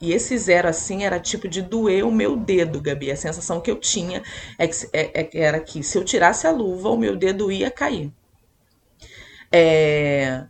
E 0.00 0.12
esse 0.12 0.36
zero, 0.36 0.68
assim, 0.68 1.04
era 1.04 1.18
tipo 1.18 1.48
de 1.48 1.62
doer 1.62 2.06
o 2.06 2.12
meu 2.12 2.36
dedo, 2.36 2.80
Gabi. 2.80 3.10
A 3.10 3.16
sensação 3.16 3.60
que 3.60 3.70
eu 3.70 3.76
tinha 3.76 4.22
é 4.58 4.66
que, 4.66 4.74
é, 4.92 5.20
é, 5.22 5.30
era 5.32 5.60
que 5.60 5.82
se 5.82 5.96
eu 5.96 6.04
tirasse 6.04 6.46
a 6.46 6.50
luva, 6.50 6.90
o 6.90 6.98
meu 6.98 7.16
dedo 7.16 7.50
ia 7.50 7.70
cair. 7.70 8.12
É... 9.50 10.44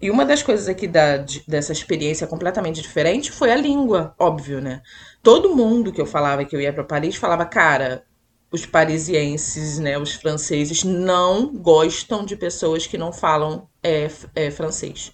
E 0.00 0.10
uma 0.10 0.24
das 0.24 0.42
coisas 0.42 0.68
aqui 0.68 0.88
da, 0.88 1.18
de, 1.18 1.44
dessa 1.46 1.72
experiência 1.72 2.26
completamente 2.26 2.82
diferente 2.82 3.30
foi 3.30 3.52
a 3.52 3.56
língua, 3.56 4.14
óbvio, 4.18 4.60
né? 4.60 4.82
Todo 5.22 5.54
mundo 5.54 5.92
que 5.92 6.00
eu 6.00 6.06
falava 6.06 6.44
que 6.44 6.54
eu 6.54 6.60
ia 6.60 6.72
para 6.72 6.84
Paris 6.84 7.16
falava, 7.16 7.46
cara, 7.46 8.04
os 8.54 8.64
parisienses, 8.64 9.80
né, 9.80 9.98
os 9.98 10.12
franceses, 10.12 10.84
não 10.84 11.52
gostam 11.52 12.24
de 12.24 12.36
pessoas 12.36 12.86
que 12.86 12.96
não 12.96 13.12
falam 13.12 13.68
é, 13.82 14.08
é, 14.32 14.48
francês. 14.48 15.12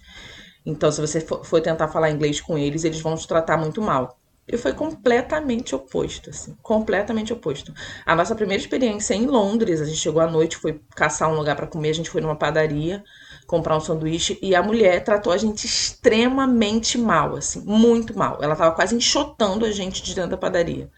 Então, 0.63 0.91
se 0.91 1.01
você 1.01 1.19
for, 1.19 1.59
tentar 1.59 1.87
falar 1.87 2.11
inglês 2.11 2.39
com 2.39 2.55
eles, 2.55 2.83
eles 2.83 3.01
vão 3.01 3.15
te 3.15 3.27
tratar 3.27 3.57
muito 3.57 3.81
mal. 3.81 4.19
E 4.47 4.55
foi 4.57 4.73
completamente 4.73 5.73
oposto, 5.73 6.29
assim, 6.29 6.55
completamente 6.61 7.33
oposto. 7.33 7.73
A 8.05 8.15
nossa 8.15 8.35
primeira 8.35 8.61
experiência 8.61 9.15
em 9.15 9.25
Londres, 9.25 9.81
a 9.81 9.85
gente 9.85 9.97
chegou 9.97 10.21
à 10.21 10.27
noite, 10.27 10.55
foi 10.55 10.79
caçar 10.95 11.27
um 11.27 11.35
lugar 11.35 11.55
para 11.55 11.65
comer, 11.65 11.89
a 11.89 11.93
gente 11.95 12.11
foi 12.11 12.21
numa 12.21 12.35
padaria 12.35 13.03
comprar 13.47 13.75
um 13.75 13.81
sanduíche 13.81 14.37
e 14.39 14.53
a 14.53 14.61
mulher 14.61 15.03
tratou 15.03 15.33
a 15.33 15.37
gente 15.37 15.65
extremamente 15.65 16.95
mal, 16.95 17.35
assim, 17.35 17.61
muito 17.65 18.15
mal. 18.15 18.37
Ela 18.39 18.55
tava 18.55 18.75
quase 18.75 18.95
enxotando 18.95 19.65
a 19.65 19.71
gente 19.71 20.03
de 20.03 20.13
dentro 20.13 20.31
da 20.31 20.37
padaria. 20.37 20.91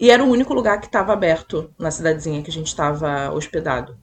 E 0.00 0.10
era 0.10 0.24
o 0.24 0.28
único 0.28 0.54
lugar 0.54 0.80
que 0.80 0.86
estava 0.86 1.12
aberto 1.12 1.70
na 1.78 1.90
cidadezinha 1.90 2.42
que 2.42 2.50
a 2.50 2.52
gente 2.52 2.68
estava 2.68 3.30
hospedado. 3.30 3.98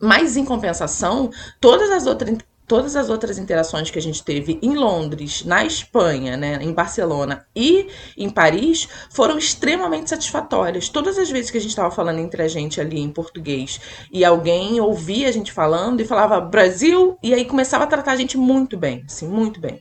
Mas, 0.00 0.36
em 0.36 0.44
compensação, 0.44 1.30
todas 1.60 1.90
as 1.90 2.06
outras 2.06 2.38
todas 2.68 2.94
as 2.94 3.08
outras 3.08 3.38
interações 3.38 3.90
que 3.90 3.98
a 3.98 4.02
gente 4.02 4.22
teve 4.22 4.58
em 4.60 4.74
Londres, 4.74 5.42
na 5.42 5.64
Espanha, 5.64 6.36
né, 6.36 6.58
em 6.60 6.70
Barcelona 6.70 7.46
e 7.56 7.88
em 8.14 8.28
Paris 8.28 8.86
foram 9.10 9.38
extremamente 9.38 10.10
satisfatórias. 10.10 10.90
Todas 10.90 11.18
as 11.18 11.30
vezes 11.30 11.50
que 11.50 11.56
a 11.56 11.60
gente 11.60 11.70
estava 11.70 11.90
falando 11.90 12.18
entre 12.18 12.42
a 12.42 12.46
gente 12.46 12.78
ali 12.78 13.00
em 13.00 13.10
português 13.10 13.80
e 14.12 14.22
alguém 14.22 14.78
ouvia 14.80 15.30
a 15.30 15.32
gente 15.32 15.50
falando 15.50 16.02
e 16.02 16.04
falava 16.04 16.38
Brasil 16.42 17.18
e 17.22 17.32
aí 17.32 17.46
começava 17.46 17.84
a 17.84 17.86
tratar 17.86 18.12
a 18.12 18.16
gente 18.16 18.36
muito 18.36 18.76
bem, 18.76 19.02
assim, 19.06 19.26
muito 19.26 19.58
bem 19.58 19.80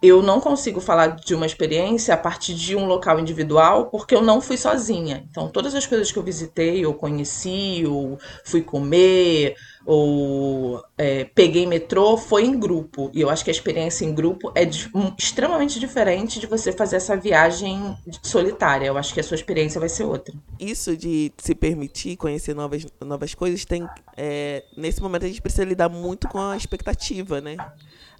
eu 0.00 0.22
não 0.22 0.40
consigo 0.40 0.80
falar 0.80 1.16
de 1.16 1.34
uma 1.34 1.46
experiência 1.46 2.14
a 2.14 2.16
partir 2.16 2.54
de 2.54 2.76
um 2.76 2.86
local 2.86 3.18
individual, 3.18 3.86
porque 3.86 4.14
eu 4.14 4.22
não 4.22 4.40
fui 4.40 4.56
sozinha. 4.56 5.24
Então, 5.28 5.48
todas 5.48 5.74
as 5.74 5.86
coisas 5.86 6.12
que 6.12 6.18
eu 6.18 6.22
visitei, 6.22 6.86
ou 6.86 6.94
conheci, 6.94 7.84
ou 7.86 8.18
fui 8.44 8.62
comer, 8.62 9.56
ou 9.90 10.84
é, 10.98 11.24
peguei 11.24 11.66
metrô, 11.66 12.18
foi 12.18 12.44
em 12.44 12.60
grupo. 12.60 13.10
E 13.14 13.22
eu 13.22 13.30
acho 13.30 13.42
que 13.42 13.48
a 13.48 13.54
experiência 13.54 14.04
em 14.04 14.14
grupo 14.14 14.52
é 14.54 14.66
de, 14.66 14.86
um, 14.94 15.14
extremamente 15.16 15.80
diferente 15.80 16.38
de 16.38 16.46
você 16.46 16.70
fazer 16.70 16.96
essa 16.96 17.16
viagem 17.16 17.96
solitária. 18.22 18.84
Eu 18.84 18.98
acho 18.98 19.14
que 19.14 19.20
a 19.20 19.22
sua 19.22 19.36
experiência 19.36 19.80
vai 19.80 19.88
ser 19.88 20.04
outra. 20.04 20.34
Isso 20.60 20.94
de 20.94 21.32
se 21.38 21.54
permitir 21.54 22.18
conhecer 22.18 22.54
novas, 22.54 22.86
novas 23.00 23.34
coisas 23.34 23.64
tem. 23.64 23.88
É, 24.14 24.62
nesse 24.76 25.00
momento 25.00 25.24
a 25.24 25.28
gente 25.28 25.40
precisa 25.40 25.64
lidar 25.64 25.88
muito 25.88 26.28
com 26.28 26.38
a 26.38 26.54
expectativa, 26.54 27.40
né? 27.40 27.56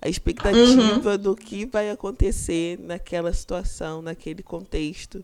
A 0.01 0.09
expectativa 0.09 1.11
uhum. 1.11 1.19
do 1.19 1.37
que 1.37 1.67
vai 1.67 1.91
acontecer 1.91 2.79
naquela 2.81 3.31
situação, 3.31 4.01
naquele 4.01 4.43
contexto. 4.43 5.23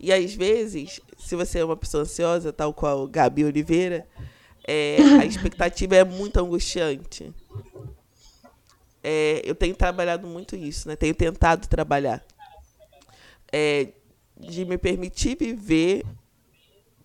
E 0.00 0.12
às 0.12 0.34
vezes, 0.34 1.00
se 1.16 1.36
você 1.36 1.60
é 1.60 1.64
uma 1.64 1.76
pessoa 1.76 2.02
ansiosa, 2.02 2.52
tal 2.52 2.74
qual 2.74 3.06
Gabi 3.06 3.44
Oliveira, 3.44 4.04
é, 4.66 4.96
a 5.20 5.24
expectativa 5.24 5.96
é 5.96 6.04
muito 6.04 6.38
angustiante. 6.38 7.32
É, 9.02 9.42
eu 9.44 9.54
tenho 9.54 9.74
trabalhado 9.74 10.26
muito 10.26 10.54
isso, 10.54 10.88
né? 10.88 10.96
Tenho 10.96 11.14
tentado 11.14 11.66
trabalhar. 11.68 12.24
É, 13.52 13.88
de 14.38 14.64
me 14.64 14.78
permitir 14.78 15.36
viver 15.36 16.04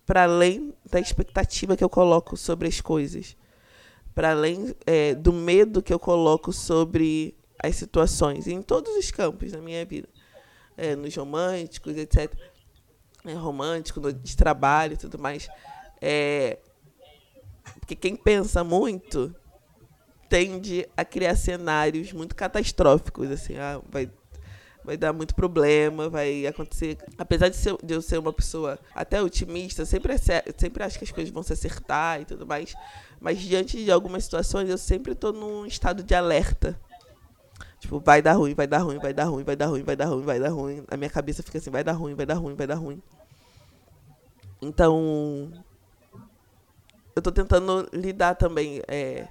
para 0.06 0.22
além 0.24 0.72
da 0.90 0.98
expectativa 0.98 1.76
que 1.76 1.84
eu 1.84 1.88
coloco 1.88 2.36
sobre 2.36 2.68
as 2.68 2.80
coisas. 2.80 3.36
Para 4.14 4.30
além 4.30 4.74
é, 4.86 5.14
do 5.14 5.32
medo 5.32 5.82
que 5.82 5.92
eu 5.92 5.98
coloco 5.98 6.52
sobre 6.52 7.34
as 7.62 7.76
situações. 7.76 8.46
Em 8.46 8.62
todos 8.62 8.96
os 8.96 9.10
campos 9.10 9.52
da 9.52 9.60
minha 9.60 9.84
vida. 9.84 10.08
É, 10.76 10.94
nos 10.94 11.14
românticos, 11.16 11.96
etc 11.96 12.32
né, 13.24 13.34
romântico, 13.34 14.12
de 14.12 14.36
trabalho 14.36 14.94
e 14.94 14.96
tudo 14.96 15.18
mais. 15.18 15.48
É, 16.00 16.58
porque 17.88 17.96
quem 17.96 18.14
pensa 18.14 18.62
muito 18.62 19.34
tende 20.28 20.86
a 20.94 21.06
criar 21.06 21.34
cenários 21.34 22.12
muito 22.12 22.36
catastróficos, 22.36 23.30
assim, 23.30 23.56
ah, 23.56 23.80
vai, 23.88 24.10
vai 24.84 24.94
dar 24.94 25.14
muito 25.14 25.34
problema, 25.34 26.10
vai 26.10 26.46
acontecer. 26.46 26.98
Apesar 27.16 27.48
de, 27.48 27.56
ser, 27.56 27.78
de 27.82 27.94
eu 27.94 28.02
ser 28.02 28.18
uma 28.18 28.30
pessoa 28.30 28.78
até 28.94 29.22
otimista, 29.22 29.86
sempre, 29.86 30.12
sempre 30.58 30.82
acho 30.82 30.98
que 30.98 31.04
as 31.06 31.10
coisas 31.10 31.32
vão 31.32 31.42
se 31.42 31.54
acertar 31.54 32.20
e 32.20 32.26
tudo 32.26 32.46
mais, 32.46 32.74
mas 33.18 33.40
diante 33.40 33.82
de 33.82 33.90
algumas 33.90 34.24
situações 34.24 34.68
eu 34.68 34.76
sempre 34.76 35.12
estou 35.12 35.32
num 35.32 35.64
estado 35.64 36.02
de 36.02 36.14
alerta. 36.14 36.78
Tipo, 37.80 38.00
vai 38.00 38.20
dar 38.20 38.34
ruim, 38.34 38.52
vai 38.52 38.66
dar 38.66 38.80
ruim, 38.80 38.98
vai 38.98 39.14
dar 39.14 39.24
ruim, 39.24 39.44
vai 39.44 39.56
dar 39.56 39.66
ruim, 39.66 39.82
vai 39.82 39.96
dar 39.96 40.06
ruim, 40.08 40.24
vai 40.24 40.38
dar 40.38 40.50
ruim. 40.50 40.84
A 40.90 40.96
minha 40.98 41.08
cabeça 41.08 41.42
fica 41.42 41.56
assim, 41.56 41.70
vai 41.70 41.82
dar 41.82 41.92
ruim, 41.92 42.14
vai 42.14 42.26
dar 42.26 42.34
ruim, 42.34 42.54
vai 42.54 42.66
dar 42.66 42.74
ruim. 42.74 43.02
Então, 44.60 45.50
eu 47.18 47.22
tô 47.22 47.32
tentando 47.32 47.88
lidar 47.92 48.34
também. 48.34 48.80
É, 48.88 49.28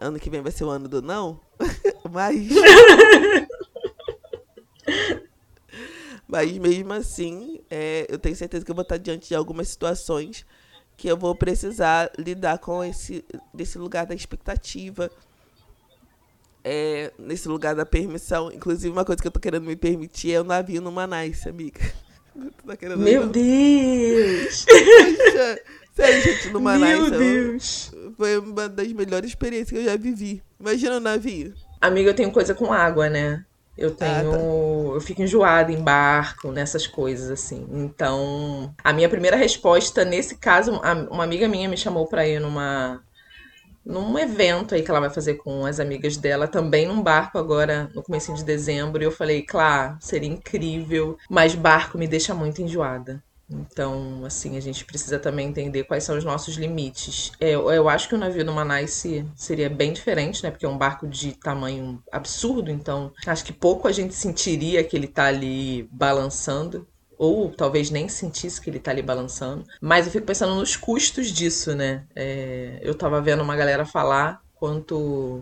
ano 0.00 0.18
que 0.18 0.30
vem 0.30 0.42
vai 0.42 0.52
ser 0.52 0.64
o 0.64 0.70
ano 0.70 0.88
do 0.88 1.00
não, 1.00 1.40
mas. 2.10 2.48
mas 6.26 6.58
mesmo 6.58 6.92
assim, 6.92 7.60
é, 7.70 8.06
eu 8.08 8.18
tenho 8.18 8.36
certeza 8.36 8.64
que 8.64 8.70
eu 8.70 8.74
vou 8.74 8.82
estar 8.82 8.96
diante 8.96 9.28
de 9.28 9.34
algumas 9.34 9.68
situações 9.68 10.44
que 10.96 11.08
eu 11.08 11.16
vou 11.16 11.34
precisar 11.34 12.10
lidar 12.18 12.58
com 12.58 12.82
esse 12.82 13.24
desse 13.52 13.76
lugar 13.78 14.06
da 14.06 14.14
expectativa, 14.14 15.10
é, 16.64 17.12
nesse 17.18 17.46
lugar 17.48 17.74
da 17.74 17.86
permissão. 17.86 18.50
Inclusive, 18.50 18.92
uma 18.92 19.04
coisa 19.04 19.20
que 19.20 19.28
eu 19.28 19.32
tô 19.32 19.38
querendo 19.38 19.64
me 19.64 19.76
permitir 19.76 20.32
é 20.32 20.40
o 20.40 20.44
navio 20.44 20.80
no 20.80 20.90
Manais, 20.90 21.46
amiga. 21.46 21.80
Tá 22.66 22.96
Meu 22.98 23.26
Deus! 23.28 24.66
Sério, 25.96 26.22
gente, 26.22 26.50
no 26.50 26.60
Manaus. 26.60 27.10
Meu 27.10 27.10
Deus! 27.10 27.90
Foi 28.18 28.38
uma 28.38 28.68
das 28.68 28.92
melhores 28.92 29.30
experiências 29.30 29.70
que 29.70 29.76
eu 29.78 29.90
já 29.90 29.96
vivi. 29.96 30.42
Imagina 30.60 30.96
o 30.96 31.00
navio. 31.00 31.54
Amiga, 31.80 32.10
eu 32.10 32.14
tenho 32.14 32.30
coisa 32.30 32.54
com 32.54 32.70
água, 32.70 33.08
né? 33.08 33.42
Eu 33.78 33.90
tenho. 33.90 34.32
Ah, 34.32 34.36
tá. 34.36 34.44
Eu 34.94 35.00
fico 35.00 35.22
enjoada 35.22 35.72
em 35.72 35.82
barco, 35.82 36.52
nessas 36.52 36.86
coisas, 36.86 37.30
assim. 37.30 37.66
Então, 37.72 38.74
a 38.84 38.92
minha 38.92 39.08
primeira 39.08 39.36
resposta, 39.36 40.04
nesse 40.04 40.36
caso, 40.36 40.72
uma 41.10 41.24
amiga 41.24 41.48
minha 41.48 41.68
me 41.68 41.76
chamou 41.76 42.06
pra 42.06 42.26
ir 42.26 42.40
numa 42.40 43.02
num 43.84 44.18
evento 44.18 44.74
aí 44.74 44.82
que 44.82 44.90
ela 44.90 44.98
vai 44.98 45.10
fazer 45.10 45.34
com 45.34 45.64
as 45.64 45.78
amigas 45.78 46.16
dela, 46.16 46.48
também 46.48 46.88
num 46.88 47.00
barco 47.00 47.38
agora 47.38 47.88
no 47.94 48.02
começo 48.02 48.34
de 48.34 48.44
dezembro. 48.44 49.00
E 49.00 49.06
eu 49.06 49.12
falei, 49.12 49.42
claro, 49.42 49.96
seria 50.00 50.28
incrível, 50.28 51.16
mas 51.30 51.54
barco 51.54 51.96
me 51.96 52.08
deixa 52.08 52.34
muito 52.34 52.60
enjoada. 52.60 53.22
Então, 53.48 54.24
assim, 54.24 54.56
a 54.56 54.60
gente 54.60 54.84
precisa 54.84 55.18
também 55.18 55.48
entender 55.48 55.84
quais 55.84 56.04
são 56.04 56.18
os 56.18 56.24
nossos 56.24 56.56
limites. 56.56 57.30
É, 57.40 57.50
eu, 57.50 57.70
eu 57.70 57.88
acho 57.88 58.08
que 58.08 58.14
o 58.14 58.18
navio 58.18 58.44
do 58.44 58.52
Manaus 58.52 59.04
seria 59.36 59.70
bem 59.70 59.92
diferente, 59.92 60.42
né? 60.42 60.50
Porque 60.50 60.66
é 60.66 60.68
um 60.68 60.78
barco 60.78 61.06
de 61.06 61.32
tamanho 61.32 62.02
absurdo, 62.10 62.70
então 62.70 63.12
acho 63.26 63.44
que 63.44 63.52
pouco 63.52 63.86
a 63.86 63.92
gente 63.92 64.14
sentiria 64.14 64.82
que 64.82 64.96
ele 64.96 65.06
tá 65.06 65.26
ali 65.26 65.88
balançando 65.92 66.86
ou 67.18 67.50
talvez 67.50 67.90
nem 67.90 68.08
sentisse 68.08 68.60
que 68.60 68.68
ele 68.68 68.78
tá 68.78 68.90
ali 68.90 69.02
balançando. 69.02 69.64
Mas 69.80 70.06
eu 70.06 70.12
fico 70.12 70.26
pensando 70.26 70.54
nos 70.54 70.76
custos 70.76 71.28
disso, 71.28 71.74
né? 71.74 72.04
É, 72.14 72.78
eu 72.82 72.94
tava 72.94 73.20
vendo 73.20 73.42
uma 73.42 73.56
galera 73.56 73.86
falar 73.86 74.42
quanto 74.54 75.40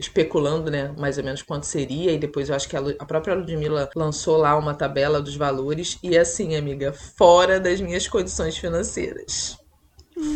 especulando, 0.00 0.70
né, 0.70 0.94
mais 0.98 1.18
ou 1.18 1.24
menos 1.24 1.42
quanto 1.42 1.66
seria, 1.66 2.12
e 2.12 2.18
depois 2.18 2.48
eu 2.48 2.54
acho 2.54 2.68
que 2.68 2.76
a, 2.76 2.80
a 2.98 3.04
própria 3.04 3.34
Ludmilla 3.34 3.88
lançou 3.94 4.38
lá 4.38 4.56
uma 4.56 4.74
tabela 4.74 5.20
dos 5.20 5.36
valores, 5.36 5.98
e 6.02 6.16
assim, 6.16 6.56
amiga, 6.56 6.92
fora 6.92 7.60
das 7.60 7.80
minhas 7.80 8.08
condições 8.08 8.56
financeiras. 8.56 9.58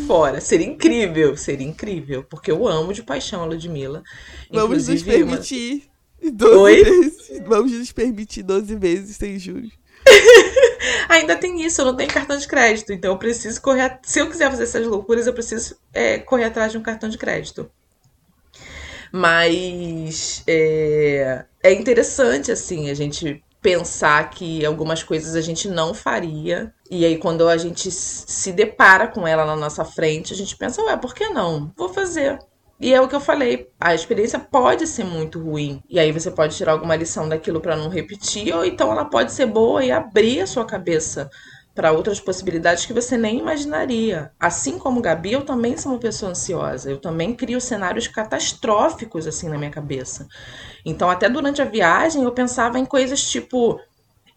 Fora. 0.07 0.41
Seria 0.41 0.65
incrível, 0.65 1.35
seria 1.35 1.67
incrível, 1.67 2.23
porque 2.23 2.51
eu 2.51 2.67
amo 2.67 2.93
de 2.93 3.03
paixão 3.03 3.43
a 3.43 3.45
Ludmilla. 3.45 4.03
Vamos 4.51 4.87
nos 4.87 5.03
permitir 5.03 5.83
uma... 6.21 6.31
12 6.31 6.57
Oi? 6.57 6.83
vezes. 6.83 7.41
Vamos 7.45 7.71
nos 7.71 7.91
permitir 7.91 8.43
12 8.43 8.75
vezes 8.75 9.15
sem 9.17 9.37
juros. 9.37 9.71
Ainda 11.09 11.35
tem 11.35 11.63
isso, 11.63 11.81
eu 11.81 11.85
não 11.85 11.95
tenho 11.95 12.11
cartão 12.11 12.37
de 12.37 12.47
crédito, 12.47 12.93
então 12.93 13.11
eu 13.11 13.17
preciso 13.17 13.61
correr. 13.61 13.99
Se 14.03 14.19
eu 14.19 14.29
quiser 14.29 14.49
fazer 14.49 14.63
essas 14.63 14.85
loucuras, 14.85 15.27
eu 15.27 15.33
preciso 15.33 15.75
é, 15.93 16.19
correr 16.19 16.45
atrás 16.45 16.71
de 16.71 16.77
um 16.77 16.83
cartão 16.83 17.09
de 17.09 17.17
crédito. 17.17 17.69
Mas 19.17 20.43
é, 20.45 21.45
é 21.63 21.71
interessante, 21.71 22.51
assim, 22.51 22.89
a 22.89 22.93
gente 22.93 23.41
pensar 23.61 24.29
que 24.29 24.65
algumas 24.65 25.03
coisas 25.03 25.37
a 25.37 25.41
gente 25.41 25.69
não 25.69 25.93
faria. 25.93 26.73
E 26.91 27.05
aí, 27.05 27.17
quando 27.17 27.47
a 27.47 27.55
gente 27.55 27.89
se 27.89 28.51
depara 28.51 29.07
com 29.07 29.25
ela 29.25 29.45
na 29.45 29.55
nossa 29.55 29.85
frente, 29.85 30.33
a 30.33 30.35
gente 30.35 30.57
pensa, 30.57 30.81
ué, 30.81 30.97
por 30.97 31.15
que 31.15 31.29
não? 31.29 31.71
Vou 31.77 31.87
fazer. 31.87 32.39
E 32.77 32.93
é 32.93 32.99
o 32.99 33.07
que 33.07 33.15
eu 33.15 33.21
falei, 33.21 33.69
a 33.79 33.95
experiência 33.95 34.37
pode 34.37 34.85
ser 34.85 35.05
muito 35.05 35.39
ruim. 35.39 35.81
E 35.89 35.97
aí 35.97 36.11
você 36.11 36.29
pode 36.29 36.57
tirar 36.57 36.73
alguma 36.73 36.97
lição 36.97 37.29
daquilo 37.29 37.61
para 37.61 37.77
não 37.77 37.87
repetir, 37.87 38.53
ou 38.53 38.65
então 38.65 38.91
ela 38.91 39.05
pode 39.05 39.31
ser 39.31 39.45
boa 39.45 39.81
e 39.81 39.93
abrir 39.93 40.41
a 40.41 40.47
sua 40.47 40.65
cabeça 40.65 41.29
para 41.75 41.91
outras 41.91 42.21
possibilidades 42.21 42.85
que 42.85 42.93
você 42.93 43.17
nem 43.17 43.39
imaginaria. 43.39 44.31
Assim 44.39 44.79
como 44.79 45.01
Gabi, 45.01 45.33
eu 45.33 45.45
também 45.45 45.77
sou 45.77 45.91
uma 45.91 45.99
pessoa 45.99 46.31
ansiosa. 46.31 46.89
Eu 46.89 46.97
também 46.97 47.35
crio 47.35 47.59
cenários 47.59 48.07
catastróficos 48.07 49.27
assim 49.27 49.49
na 49.49 49.57
minha 49.57 49.69
cabeça. 49.69 50.25
Então, 50.85 51.09
até 51.09 51.29
durante 51.29 51.61
a 51.61 51.65
viagem, 51.65 52.23
eu 52.23 52.31
pensava 52.31 52.79
em 52.79 52.85
coisas 52.85 53.29
tipo: 53.29 53.77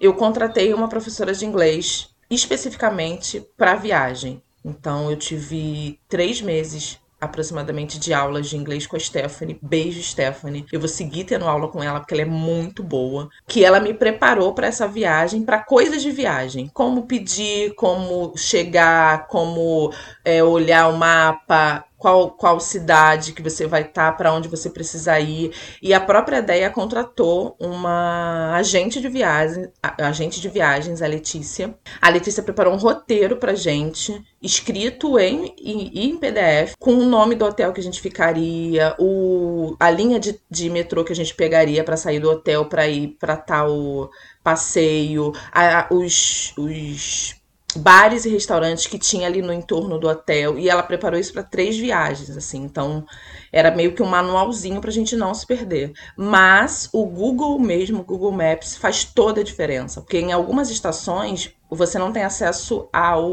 eu 0.01 0.13
contratei 0.15 0.75
uma 0.75 0.89
professora 0.89 1.33
de 1.33 1.47
inglês 1.47 2.11
especificamente 2.29 3.41
para 3.57 3.73
a 3.73 3.77
viagem. 3.77 4.43
Então, 4.65 5.09
eu 5.09 5.17
tive 5.17 6.01
três 6.09 6.43
meses 6.43 6.99
aproximadamente 7.21 7.99
de 7.99 8.13
aulas 8.13 8.49
de 8.49 8.57
inglês 8.57 8.87
com 8.87 8.97
a 8.97 9.01
Stephanie. 9.01 9.59
Beijo, 9.61 10.03
Stephanie. 10.03 10.67
Eu 10.71 10.81
vou 10.81 10.89
seguir 10.89 11.25
tendo 11.25 11.47
aula 11.47 11.69
com 11.69 11.83
ela 11.83 12.01
porque 12.01 12.15
ela 12.15 12.23
é 12.23 12.27
muito 12.27 12.83
boa. 12.83 13.29
Que 13.47 13.65
ela 13.65 13.81
me 13.81 13.93
preparou 13.93 14.55
para 14.55 14.67
essa 14.67 14.87
viagem, 14.87 15.45
para 15.45 15.63
coisas 15.63 16.03
de 16.03 16.11
viagem, 16.11 16.69
como 16.73 17.07
pedir, 17.07 17.75
como 17.75 18.33
chegar, 18.37 19.27
como 19.27 19.93
é, 20.25 20.43
olhar 20.43 20.89
o 20.89 20.97
mapa, 20.97 21.85
qual, 21.99 22.31
qual 22.31 22.61
cidade 22.61 23.33
que 23.33 23.43
você 23.43 23.67
vai 23.67 23.83
estar, 23.83 24.13
tá, 24.13 24.13
para 24.13 24.33
onde 24.33 24.49
você 24.49 24.71
precisa 24.71 25.19
ir. 25.19 25.53
E 25.83 25.93
a 25.93 26.01
própria 26.01 26.39
ideia 26.39 26.71
contratou 26.71 27.57
uma 27.59 28.55
agente 28.55 29.01
de 29.01 29.09
viagens, 29.09 29.69
agente 29.99 30.41
de 30.41 30.49
viagens, 30.49 31.03
a 31.03 31.07
Letícia. 31.07 31.75
A 32.01 32.09
Letícia 32.09 32.43
preparou 32.43 32.73
um 32.73 32.79
roteiro 32.79 33.37
pra 33.37 33.55
gente, 33.55 34.25
escrito 34.41 35.19
em, 35.19 35.53
em, 35.59 36.11
em 36.11 36.17
PDF, 36.17 36.75
com 36.79 36.93
o 36.93 37.05
nome 37.05 37.35
do 37.35 37.45
hotel 37.45 37.73
que 37.73 37.81
a 37.81 37.85
gente 37.85 38.01
ficaria, 38.01 38.95
o, 38.99 39.77
a 39.81 39.91
linha 39.91 40.21
de, 40.21 40.41
de 40.49 40.71
metrô 40.71 41.05
que 41.05 41.13
a 41.13 41.17
gente 41.17 41.35
pegaria 41.35 41.83
para 41.83 41.97
sair 41.97 42.21
do 42.21 42.31
hotel 42.31 42.67
para 42.67 42.87
ir 42.87 43.17
para 43.19 43.37
tal 43.37 44.09
passeio, 44.45 45.33
a, 45.53 45.89
os, 45.91 46.55
os 46.57 47.38
bares 47.77 48.25
e 48.25 48.31
restaurantes 48.31 48.87
que 48.87 48.99
tinha 48.99 49.27
ali 49.27 49.43
no 49.43 49.53
entorno 49.53 49.99
do 49.99 50.09
hotel 50.09 50.59
e 50.59 50.69
ela 50.69 50.83
preparou 50.83 51.21
isso 51.21 51.33
para 51.33 51.43
três 51.43 51.77
viagens 51.77 52.37
assim 52.37 52.63
então 52.63 53.05
era 53.53 53.71
meio 53.71 53.93
que 53.93 54.03
um 54.03 54.07
manualzinho 54.07 54.81
para 54.81 54.91
a 54.91 54.93
gente 54.93 55.15
não 55.15 55.35
se 55.35 55.47
perder 55.47 55.93
mas 56.17 56.89
o 56.93 57.05
Google 57.05 57.59
mesmo 57.59 58.01
o 58.01 58.05
Google 58.05 58.33
Maps 58.33 58.77
faz 58.77 59.05
toda 59.05 59.43
a 59.43 59.45
diferença 59.45 60.01
porque 60.01 60.19
em 60.19 60.33
algumas 60.33 60.71
estações 60.71 61.55
você 61.71 61.99
não 61.99 62.11
tem 62.13 62.25
acesso 62.25 62.89
ao 62.91 63.29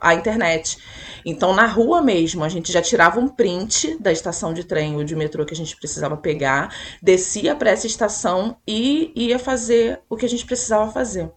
à 0.00 0.14
internet 0.14 0.76
Então, 1.24 1.54
na 1.54 1.66
rua 1.66 2.02
mesmo, 2.02 2.44
a 2.44 2.48
gente 2.48 2.70
já 2.70 2.82
tirava 2.82 3.18
um 3.18 3.28
print 3.28 3.96
da 3.98 4.12
estação 4.12 4.52
de 4.52 4.62
trem 4.62 4.94
ou 4.94 5.04
de 5.04 5.16
metrô 5.16 5.44
que 5.44 5.54
a 5.54 5.56
gente 5.56 5.76
precisava 5.76 6.16
pegar, 6.16 6.74
descia 7.02 7.54
para 7.56 7.70
essa 7.70 7.86
estação 7.86 8.58
e 8.66 9.10
ia 9.16 9.38
fazer 9.38 10.00
o 10.08 10.16
que 10.16 10.26
a 10.26 10.28
gente 10.28 10.46
precisava 10.46 10.92
fazer. 10.92 11.32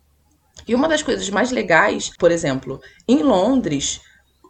E 0.70 0.76
uma 0.76 0.88
das 0.88 1.02
coisas 1.02 1.28
mais 1.32 1.50
legais, 1.50 2.12
por 2.20 2.30
exemplo, 2.30 2.80
em 3.08 3.24
Londres, 3.24 4.02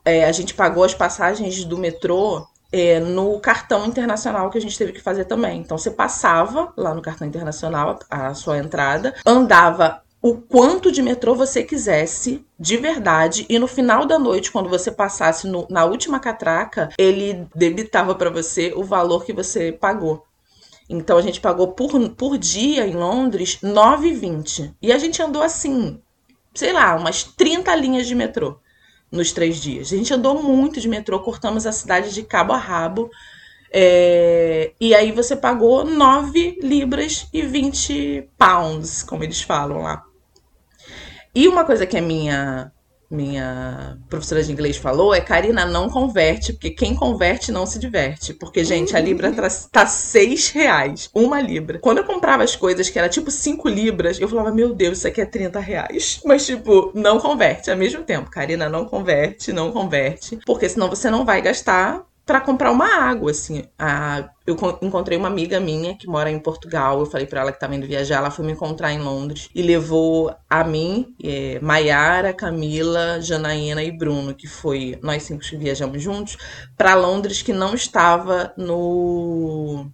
é, 0.04 0.26
a 0.26 0.34
gente 0.34 0.54
pagou 0.54 0.84
as 0.84 0.94
passagens 0.94 1.64
do 1.64 1.78
metrô 1.78 2.46
é, 2.74 3.00
no 3.00 3.40
cartão 3.40 3.86
internacional 3.86 4.50
que 4.50 4.58
a 4.58 4.62
gente 4.62 4.78
teve 4.78 4.92
que 4.92 5.02
fazer 5.02 5.24
também. 5.24 5.62
Então 5.62 5.78
você 5.78 5.90
passava 5.90 6.74
lá 6.76 6.94
no 6.94 7.02
cartão 7.02 7.26
internacional 7.26 7.98
a 8.10 8.34
sua 8.34 8.58
entrada, 8.58 9.16
andava 9.26 10.02
o 10.22 10.36
quanto 10.36 10.92
de 10.92 11.02
metrô 11.02 11.36
você 11.36 11.64
quisesse, 11.64 12.46
de 12.60 12.76
verdade, 12.76 13.46
e 13.48 13.58
no 13.58 13.66
final 13.66 14.06
da 14.06 14.20
noite, 14.20 14.52
quando 14.52 14.68
você 14.68 14.92
passasse 14.92 15.48
no, 15.48 15.66
na 15.70 15.86
última 15.86 16.20
catraca, 16.20 16.90
ele 16.98 17.48
debitava 17.56 18.14
para 18.14 18.30
você 18.30 18.74
o 18.76 18.84
valor 18.84 19.24
que 19.24 19.32
você 19.32 19.72
pagou. 19.72 20.26
Então 20.90 21.18
a 21.18 21.22
gente 21.22 21.40
pagou 21.40 21.70
por, 21.70 22.10
por 22.10 22.38
dia 22.38 22.86
em 22.86 22.96
Londres 22.96 23.60
9,20. 23.64 24.74
E 24.82 24.92
a 24.92 24.98
gente 24.98 25.22
andou 25.22 25.44
assim, 25.44 26.02
sei 26.54 26.74
lá, 26.74 26.96
umas 26.96 27.24
30 27.24 27.74
linhas 27.76 28.08
de 28.08 28.16
metrô 28.16 28.60
nos 29.12 29.32
três 29.32 29.58
dias. 29.58 29.92
A 29.92 29.98
gente 29.98 30.14
andou 30.14 30.42
muito 30.42 30.80
de 30.80 30.88
metrô, 30.88 31.20
cortamos 31.20 31.66
a 31.66 31.72
cidade 31.72 32.14
de 32.14 32.24
cabo 32.24 32.54
a 32.54 32.58
rabo. 32.58 33.10
É, 33.72 34.74
e 34.80 34.96
aí 34.96 35.12
você 35.12 35.36
pagou 35.36 35.86
9 35.86 36.60
libras 36.62 37.28
e 37.32 37.42
20 37.42 38.30
pounds, 38.38 39.04
como 39.04 39.24
eles 39.24 39.42
falam 39.42 39.84
lá. 39.84 40.04
E 41.34 41.48
uma 41.48 41.64
coisa 41.64 41.86
que 41.86 41.98
a 41.98 42.02
minha 42.02 42.72
minha 43.10 43.98
professora 44.08 44.44
de 44.44 44.52
inglês 44.52 44.78
falou 44.78 45.14
é 45.14 45.22
Karina, 45.22 45.66
não 45.66 45.90
converte, 45.90 46.54
porque 46.54 46.70
quem 46.70 46.96
converte 46.96 47.52
não 47.52 47.66
se 47.66 47.80
diverte. 47.80 48.34
Porque, 48.34 48.64
gente, 48.64 48.96
a 48.96 49.00
Libra 49.00 49.32
tá, 49.32 49.48
tá 49.72 49.88
seis 49.88 50.50
reais. 50.50 51.10
Uma 51.14 51.42
Libra. 51.42 51.80
Quando 51.80 52.00
eu 52.00 52.04
comprava 52.04 52.44
as 52.44 52.56
coisas 52.56 52.90
que 52.90 53.00
era 53.00 53.10
tipo 53.10 53.32
cinco 53.32 53.68
Libras, 53.68 54.20
eu 54.20 54.28
falava, 54.28 54.52
meu 54.52 54.74
Deus, 54.74 55.00
isso 55.00 55.08
aqui 55.08 55.22
é 55.22 55.26
30 55.26 55.60
reais. 55.60 56.22
Mas, 56.24 56.46
tipo, 56.46 56.92
não 56.94 57.20
converte 57.20 57.72
ao 57.72 57.78
mesmo 57.78 58.04
tempo. 58.04 58.30
Karina, 58.30 58.70
não 58.70 58.86
converte, 58.86 59.52
não 59.52 59.72
converte. 59.72 60.40
Porque 60.46 60.70
senão 60.70 60.90
você 60.90 61.10
não 61.10 61.26
vai 61.26 61.42
gastar 61.42 62.04
para 62.30 62.42
comprar 62.42 62.70
uma 62.70 62.86
água, 62.86 63.32
assim. 63.32 63.64
Eu 64.46 64.56
encontrei 64.84 65.18
uma 65.18 65.28
amiga 65.28 65.60
minha 65.60 65.98
que 65.98 66.06
mora 66.06 66.30
em 66.30 66.38
Portugal. 66.38 67.00
Eu 67.00 67.08
falei 67.08 67.26
para 67.26 67.42
ela 67.42 67.52
que 67.52 67.58
estava 67.58 67.74
indo 67.74 67.88
viajar. 67.88 68.18
Ela 68.18 68.30
foi 68.30 68.46
me 68.46 68.52
encontrar 68.52 68.94
em 68.94 69.00
Londres 69.00 69.50
e 69.56 69.64
levou 69.64 70.32
a 70.48 70.64
mim, 70.64 71.16
é, 71.24 71.60
Maiara, 71.60 72.32
Camila, 72.32 73.20
Janaína 73.20 73.84
e 73.84 73.92
Bruno, 73.92 74.36
que 74.36 74.46
foi 74.46 75.00
nós 75.02 75.24
cinco 75.24 75.42
que 75.42 75.58
viajamos 75.58 76.04
juntos, 76.04 76.38
para 76.78 76.94
Londres, 76.94 77.42
que 77.42 77.52
não 77.52 77.74
estava 77.74 78.54
no 78.56 79.88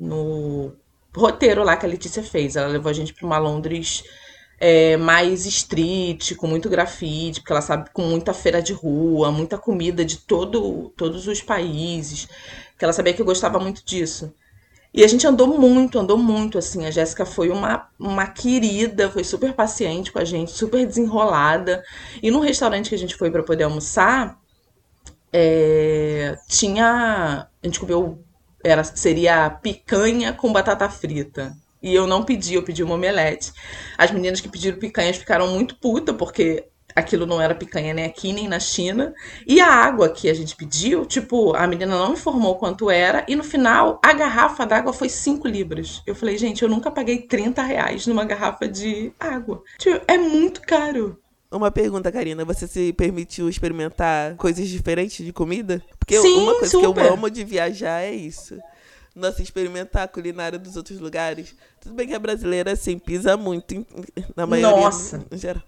no 0.00 0.72
roteiro 1.14 1.62
lá 1.62 1.76
que 1.76 1.86
a 1.86 1.88
Letícia 1.88 2.24
fez. 2.24 2.56
Ela 2.56 2.66
levou 2.66 2.90
a 2.90 2.92
gente 2.92 3.14
para 3.14 3.24
uma 3.24 3.38
Londres 3.38 4.02
é, 4.64 4.96
mais 4.96 5.44
street, 5.44 6.36
com 6.36 6.46
muito 6.46 6.70
grafite, 6.70 7.40
porque 7.40 7.52
ela 7.52 7.60
sabe 7.60 7.90
com 7.92 8.02
muita 8.02 8.32
feira 8.32 8.62
de 8.62 8.72
rua, 8.72 9.32
muita 9.32 9.58
comida 9.58 10.04
de 10.04 10.18
todo, 10.18 10.88
todos 10.96 11.26
os 11.26 11.42
países, 11.42 12.28
que 12.78 12.84
ela 12.84 12.92
sabia 12.92 13.12
que 13.12 13.20
eu 13.20 13.26
gostava 13.26 13.58
muito 13.58 13.84
disso. 13.84 14.32
E 14.94 15.02
a 15.02 15.08
gente 15.08 15.26
andou 15.26 15.58
muito, 15.58 15.98
andou 15.98 16.16
muito, 16.16 16.58
assim. 16.58 16.86
A 16.86 16.92
Jéssica 16.92 17.26
foi 17.26 17.50
uma, 17.50 17.88
uma 17.98 18.28
querida, 18.28 19.10
foi 19.10 19.24
super 19.24 19.52
paciente 19.52 20.12
com 20.12 20.20
a 20.20 20.24
gente, 20.24 20.52
super 20.52 20.86
desenrolada. 20.86 21.82
E 22.22 22.30
no 22.30 22.38
restaurante 22.38 22.90
que 22.90 22.94
a 22.94 22.98
gente 22.98 23.16
foi 23.16 23.32
para 23.32 23.42
poder 23.42 23.64
almoçar, 23.64 24.38
é, 25.32 26.38
tinha. 26.46 27.48
A 27.62 27.66
gente 27.66 27.80
comeu. 27.80 28.22
Era, 28.62 28.84
seria 28.84 29.50
picanha 29.50 30.32
com 30.32 30.52
batata 30.52 30.88
frita. 30.88 31.56
E 31.82 31.94
eu 31.94 32.06
não 32.06 32.22
pedi, 32.22 32.54
eu 32.54 32.62
pedi 32.62 32.82
uma 32.82 32.94
omelete. 32.94 33.52
As 33.98 34.10
meninas 34.10 34.40
que 34.40 34.48
pediram 34.48 34.78
picanhas 34.78 35.16
ficaram 35.16 35.48
muito 35.48 35.74
putas, 35.76 36.14
porque 36.16 36.64
aquilo 36.94 37.26
não 37.26 37.40
era 37.40 37.54
picanha 37.54 37.92
nem 37.92 38.04
aqui, 38.04 38.32
nem 38.32 38.48
na 38.48 38.60
China. 38.60 39.12
E 39.46 39.60
a 39.60 39.66
água 39.66 40.08
que 40.08 40.28
a 40.30 40.34
gente 40.34 40.54
pediu, 40.54 41.04
tipo, 41.04 41.54
a 41.56 41.66
menina 41.66 41.98
não 41.98 42.12
informou 42.12 42.56
quanto 42.56 42.90
era, 42.90 43.24
e 43.26 43.34
no 43.34 43.42
final 43.42 44.00
a 44.04 44.12
garrafa 44.12 44.64
d'água 44.64 44.92
foi 44.92 45.08
5 45.08 45.48
libras. 45.48 46.02
Eu 46.06 46.14
falei, 46.14 46.38
gente, 46.38 46.62
eu 46.62 46.68
nunca 46.68 46.90
paguei 46.90 47.22
30 47.22 47.62
reais 47.62 48.06
numa 48.06 48.24
garrafa 48.24 48.68
de 48.68 49.12
água. 49.18 49.62
Tipo, 49.78 50.00
é 50.06 50.16
muito 50.16 50.60
caro. 50.60 51.18
Uma 51.50 51.70
pergunta, 51.70 52.10
Karina. 52.10 52.44
Você 52.46 52.66
se 52.66 52.92
permitiu 52.94 53.48
experimentar 53.48 54.36
coisas 54.36 54.66
diferentes 54.68 55.24
de 55.24 55.32
comida? 55.32 55.82
Porque 55.98 56.18
Sim, 56.18 56.38
uma 56.38 56.54
coisa 56.54 56.68
super. 56.68 56.94
que 56.94 57.00
eu 57.00 57.12
amo 57.12 57.28
de 57.28 57.44
viajar 57.44 58.00
é 58.00 58.12
isso 58.12 58.58
nossa, 59.14 59.42
experimentar 59.42 60.04
a 60.04 60.08
culinária 60.08 60.58
dos 60.58 60.76
outros 60.76 60.98
lugares. 60.98 61.54
Tudo 61.80 61.94
bem 61.94 62.08
que 62.08 62.14
a 62.14 62.18
brasileira, 62.18 62.72
assim, 62.72 62.98
pisa 62.98 63.36
muito 63.36 63.86
na 64.34 64.46
maioria. 64.46 64.70
Nossa. 64.70 65.24
Em 65.30 65.36
geral. 65.36 65.62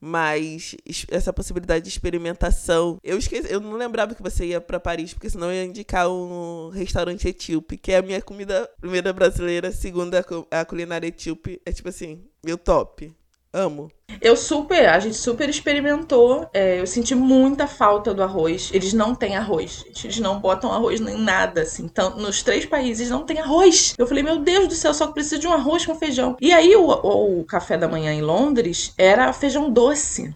Mas 0.00 0.76
essa 1.08 1.32
possibilidade 1.32 1.84
de 1.84 1.90
experimentação. 1.90 2.98
Eu 3.02 3.16
esqueci, 3.16 3.50
eu 3.50 3.58
não 3.58 3.72
lembrava 3.72 4.14
que 4.14 4.22
você 4.22 4.46
ia 4.46 4.60
para 4.60 4.78
Paris, 4.78 5.14
porque 5.14 5.30
senão 5.30 5.48
eu 5.50 5.54
ia 5.54 5.64
indicar 5.64 6.10
um 6.10 6.68
restaurante 6.68 7.26
etíope, 7.26 7.78
que 7.78 7.92
é 7.92 7.96
a 7.98 8.02
minha 8.02 8.20
comida 8.20 8.68
primeira 8.80 9.12
brasileira, 9.14 9.72
segunda 9.72 10.22
a 10.50 10.64
culinária 10.64 11.06
etíope. 11.06 11.60
É 11.64 11.72
tipo 11.72 11.88
assim, 11.88 12.22
meu 12.44 12.58
top. 12.58 13.14
Amo. 13.54 13.88
Eu 14.20 14.36
super, 14.36 14.88
a 14.88 14.98
gente 14.98 15.16
super 15.16 15.48
experimentou. 15.48 16.50
É, 16.52 16.80
eu 16.80 16.86
senti 16.88 17.14
muita 17.14 17.68
falta 17.68 18.12
do 18.12 18.20
arroz. 18.20 18.70
Eles 18.74 18.92
não 18.92 19.14
têm 19.14 19.36
arroz. 19.36 19.84
Eles 20.02 20.18
não 20.18 20.40
botam 20.40 20.72
arroz 20.72 20.98
nem 20.98 21.16
nada, 21.16 21.62
assim. 21.62 21.84
Então, 21.84 22.16
nos 22.16 22.42
três 22.42 22.66
países 22.66 23.08
não 23.08 23.24
tem 23.24 23.38
arroz. 23.38 23.94
Eu 23.96 24.08
falei, 24.08 24.24
meu 24.24 24.40
Deus 24.40 24.66
do 24.66 24.74
céu, 24.74 24.92
só 24.92 25.06
que 25.06 25.14
preciso 25.14 25.40
de 25.40 25.46
um 25.46 25.52
arroz 25.52 25.86
com 25.86 25.94
feijão. 25.94 26.36
E 26.40 26.52
aí, 26.52 26.74
o, 26.74 26.90
o 26.90 27.44
café 27.44 27.78
da 27.78 27.86
manhã 27.86 28.12
em 28.12 28.22
Londres 28.22 28.92
era 28.98 29.32
feijão 29.32 29.70
doce 29.70 30.34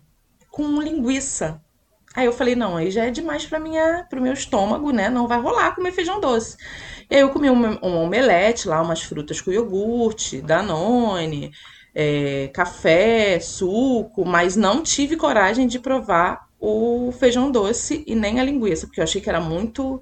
com 0.48 0.80
linguiça. 0.80 1.60
Aí 2.14 2.26
eu 2.26 2.32
falei, 2.32 2.54
não, 2.54 2.76
aí 2.76 2.90
já 2.90 3.04
é 3.04 3.10
demais 3.10 3.46
para 3.46 3.58
minha, 3.58 4.06
pro 4.08 4.22
meu 4.22 4.32
estômago, 4.32 4.92
né? 4.92 5.08
Não 5.08 5.26
vai 5.26 5.40
rolar 5.40 5.74
comer 5.74 5.90
feijão 5.90 6.20
doce. 6.20 6.56
E 7.10 7.16
aí 7.16 7.20
eu 7.20 7.30
comi 7.30 7.50
um, 7.50 7.78
um 7.82 7.96
omelete 7.96 8.68
lá, 8.68 8.80
umas 8.80 9.02
frutas 9.02 9.40
com 9.40 9.50
iogurte, 9.50 10.40
danone, 10.40 11.52
é, 11.94 12.48
café, 12.54 13.40
suco, 13.40 14.24
mas 14.24 14.56
não 14.56 14.82
tive 14.82 15.16
coragem 15.16 15.66
de 15.66 15.78
provar 15.78 16.46
o 16.60 17.12
feijão 17.12 17.50
doce 17.52 18.02
e 18.06 18.16
nem 18.16 18.40
a 18.40 18.44
linguiça, 18.44 18.86
porque 18.86 18.98
eu 19.00 19.04
achei 19.04 19.20
que 19.20 19.28
era 19.28 19.40
muito 19.40 20.00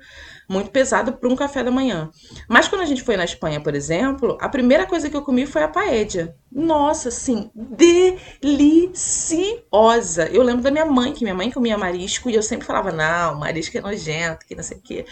muito 0.48 0.70
pesado 0.70 1.12
para 1.12 1.28
um 1.28 1.34
café 1.36 1.62
da 1.62 1.70
manhã. 1.70 2.08
Mas 2.48 2.68
quando 2.68 2.82
a 2.82 2.84
gente 2.86 3.02
foi 3.02 3.16
na 3.16 3.24
Espanha, 3.24 3.60
por 3.60 3.74
exemplo, 3.74 4.38
a 4.40 4.48
primeira 4.48 4.86
coisa 4.86 5.10
que 5.10 5.16
eu 5.16 5.22
comi 5.22 5.44
foi 5.44 5.62
a 5.62 5.68
paella. 5.68 6.34
Nossa, 6.52 7.08
assim, 7.08 7.50
deliciosa. 8.40 10.28
Eu 10.28 10.42
lembro 10.42 10.62
da 10.62 10.70
minha 10.70 10.86
mãe, 10.86 11.12
que 11.12 11.24
minha 11.24 11.34
mãe 11.34 11.50
comia 11.50 11.76
marisco 11.76 12.30
e 12.30 12.34
eu 12.34 12.42
sempre 12.42 12.66
falava: 12.66 12.92
"Não, 12.92 13.38
marisco 13.38 13.76
é 13.76 13.80
nojento, 13.80 14.46
que 14.46 14.54
não 14.54 14.62
sei 14.62 14.78
o 14.78 14.80
quê". 14.80 15.04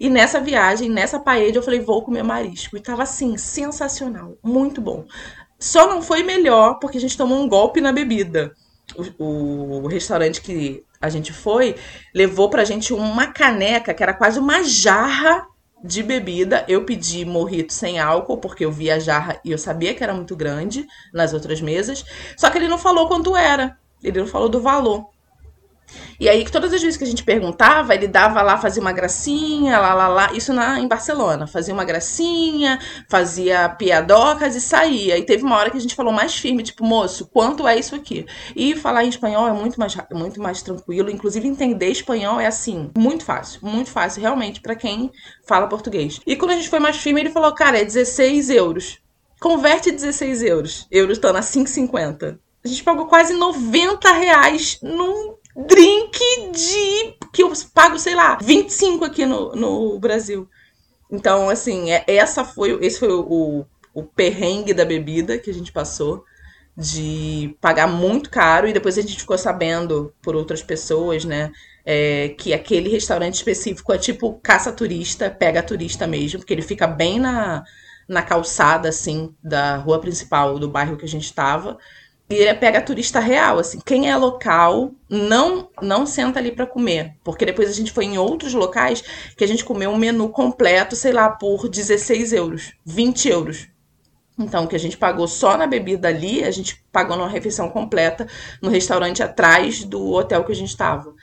E 0.00 0.08
nessa 0.08 0.40
viagem, 0.40 0.88
nessa 0.88 1.18
paella, 1.18 1.56
eu 1.56 1.62
falei: 1.62 1.80
"Vou 1.80 2.02
comer 2.02 2.22
marisco". 2.22 2.76
E 2.76 2.80
tava 2.80 3.02
assim, 3.02 3.36
sensacional, 3.36 4.36
muito 4.42 4.80
bom. 4.80 5.04
Só 5.58 5.88
não 5.88 6.02
foi 6.02 6.22
melhor 6.22 6.78
porque 6.78 6.98
a 6.98 7.00
gente 7.00 7.16
tomou 7.16 7.38
um 7.38 7.48
golpe 7.48 7.80
na 7.80 7.92
bebida. 7.92 8.52
O, 9.18 9.82
o 9.82 9.86
restaurante 9.86 10.40
que 10.40 10.84
a 11.00 11.08
gente 11.08 11.32
foi 11.32 11.76
levou 12.14 12.48
pra 12.48 12.64
gente 12.64 12.92
uma 12.92 13.26
caneca 13.26 13.92
que 13.92 14.02
era 14.02 14.14
quase 14.14 14.38
uma 14.38 14.62
jarra 14.62 15.46
de 15.82 16.02
bebida. 16.02 16.64
Eu 16.68 16.84
pedi 16.84 17.24
morrito 17.24 17.72
sem 17.72 17.98
álcool, 17.98 18.38
porque 18.38 18.64
eu 18.64 18.72
vi 18.72 18.90
a 18.90 18.98
jarra 18.98 19.40
e 19.44 19.50
eu 19.50 19.58
sabia 19.58 19.94
que 19.94 20.02
era 20.02 20.14
muito 20.14 20.36
grande 20.36 20.86
nas 21.12 21.32
outras 21.32 21.60
mesas. 21.60 22.04
Só 22.36 22.50
que 22.50 22.58
ele 22.58 22.68
não 22.68 22.78
falou 22.78 23.08
quanto 23.08 23.36
era. 23.36 23.78
Ele 24.02 24.20
não 24.20 24.26
falou 24.26 24.48
do 24.48 24.60
valor. 24.60 25.06
E 26.18 26.28
aí, 26.28 26.44
todas 26.48 26.72
as 26.72 26.82
vezes 26.82 26.96
que 26.96 27.04
a 27.04 27.06
gente 27.06 27.24
perguntava, 27.24 27.94
ele 27.94 28.08
dava 28.08 28.42
lá, 28.42 28.56
fazia 28.58 28.80
uma 28.80 28.92
gracinha, 28.92 29.78
lá, 29.78 29.94
lá, 29.94 30.08
lá. 30.08 30.32
Isso 30.32 30.52
na, 30.52 30.80
em 30.80 30.88
Barcelona. 30.88 31.46
Fazia 31.46 31.74
uma 31.74 31.84
gracinha, 31.84 32.78
fazia 33.08 33.68
piadocas 33.68 34.54
e 34.54 34.60
saía. 34.60 35.18
E 35.18 35.24
teve 35.24 35.44
uma 35.44 35.56
hora 35.56 35.70
que 35.70 35.76
a 35.76 35.80
gente 35.80 35.94
falou 35.94 36.12
mais 36.12 36.34
firme, 36.34 36.62
tipo, 36.62 36.84
moço, 36.84 37.26
quanto 37.26 37.66
é 37.66 37.78
isso 37.78 37.94
aqui? 37.94 38.26
E 38.54 38.74
falar 38.76 39.04
em 39.04 39.08
espanhol 39.08 39.46
é 39.46 39.52
muito 39.52 39.78
mais, 39.78 39.96
muito 40.12 40.40
mais 40.40 40.62
tranquilo. 40.62 41.10
Inclusive, 41.10 41.46
entender 41.46 41.90
espanhol 41.90 42.40
é 42.40 42.46
assim, 42.46 42.90
muito 42.96 43.24
fácil. 43.24 43.60
Muito 43.62 43.90
fácil, 43.90 44.22
realmente, 44.22 44.60
para 44.60 44.74
quem 44.74 45.10
fala 45.46 45.68
português. 45.68 46.20
E 46.26 46.36
quando 46.36 46.52
a 46.52 46.56
gente 46.56 46.68
foi 46.68 46.78
mais 46.78 46.96
firme, 46.96 47.20
ele 47.20 47.30
falou, 47.30 47.52
cara, 47.54 47.78
é 47.78 47.84
16 47.84 48.50
euros. 48.50 48.98
Converte 49.40 49.90
16 49.90 50.42
euros. 50.42 50.86
Euros 50.90 51.18
estão 51.18 51.34
a 51.36 51.40
5,50. 51.40 52.38
A 52.64 52.68
gente 52.68 52.82
pagou 52.82 53.06
quase 53.06 53.32
90 53.32 54.10
reais 54.12 54.78
num 54.82 55.35
drink 55.56 56.18
de. 56.52 57.16
que 57.32 57.42
eu 57.42 57.52
pago, 57.72 57.98
sei 57.98 58.14
lá, 58.14 58.38
25 58.42 59.04
aqui 59.04 59.24
no, 59.24 59.54
no 59.54 59.98
Brasil. 59.98 60.48
Então, 61.10 61.48
assim, 61.48 61.90
é, 61.90 62.04
essa 62.06 62.44
foi, 62.44 62.78
esse 62.84 62.98
foi 62.98 63.12
o, 63.12 63.64
o 63.94 64.02
perrengue 64.02 64.74
da 64.74 64.84
bebida 64.84 65.38
que 65.38 65.50
a 65.50 65.54
gente 65.54 65.72
passou. 65.72 66.24
De 66.78 67.56
pagar 67.58 67.86
muito 67.86 68.28
caro, 68.28 68.68
e 68.68 68.72
depois 68.74 68.98
a 68.98 69.00
gente 69.00 69.16
ficou 69.16 69.38
sabendo 69.38 70.12
por 70.20 70.36
outras 70.36 70.62
pessoas, 70.62 71.24
né? 71.24 71.50
é, 71.86 72.30
que 72.30 72.52
aquele 72.52 72.88
restaurante 72.88 73.34
específico 73.36 73.92
é 73.92 73.98
tipo 73.98 74.34
caça 74.42 74.72
turista, 74.72 75.30
pega 75.30 75.62
turista 75.62 76.04
mesmo, 76.04 76.40
porque 76.40 76.52
ele 76.52 76.62
fica 76.62 76.84
bem 76.88 77.20
na, 77.20 77.62
na 78.08 78.22
calçada, 78.22 78.88
assim, 78.88 79.32
da 79.42 79.76
rua 79.76 80.00
principal 80.00 80.58
do 80.58 80.68
bairro 80.68 80.96
que 80.96 81.04
a 81.04 81.08
gente 81.08 81.26
estava. 81.26 81.78
E 82.28 82.34
ele 82.34 82.54
pega 82.54 82.80
turista 82.80 83.20
real, 83.20 83.58
assim. 83.58 83.78
Quem 83.84 84.10
é 84.10 84.16
local 84.16 84.90
não 85.08 85.68
não 85.80 86.04
senta 86.04 86.40
ali 86.40 86.50
para 86.50 86.66
comer, 86.66 87.14
porque 87.22 87.46
depois 87.46 87.70
a 87.70 87.72
gente 87.72 87.92
foi 87.92 88.04
em 88.04 88.18
outros 88.18 88.52
locais 88.52 89.02
que 89.36 89.44
a 89.44 89.46
gente 89.46 89.64
comeu 89.64 89.90
um 89.90 89.96
menu 89.96 90.28
completo, 90.28 90.96
sei 90.96 91.12
lá, 91.12 91.30
por 91.30 91.68
16 91.68 92.32
euros, 92.32 92.72
20 92.84 93.28
euros. 93.28 93.68
Então, 94.38 94.66
que 94.66 94.76
a 94.76 94.78
gente 94.78 94.98
pagou 94.98 95.26
só 95.26 95.56
na 95.56 95.66
bebida 95.66 96.08
ali, 96.08 96.44
a 96.44 96.50
gente 96.50 96.84
pagou 96.92 97.16
numa 97.16 97.28
refeição 97.28 97.70
completa 97.70 98.26
no 98.60 98.68
restaurante 98.68 99.22
atrás 99.22 99.84
do 99.84 100.12
hotel 100.12 100.44
que 100.44 100.52
a 100.52 100.56
gente 100.56 100.68
estava. 100.70 101.14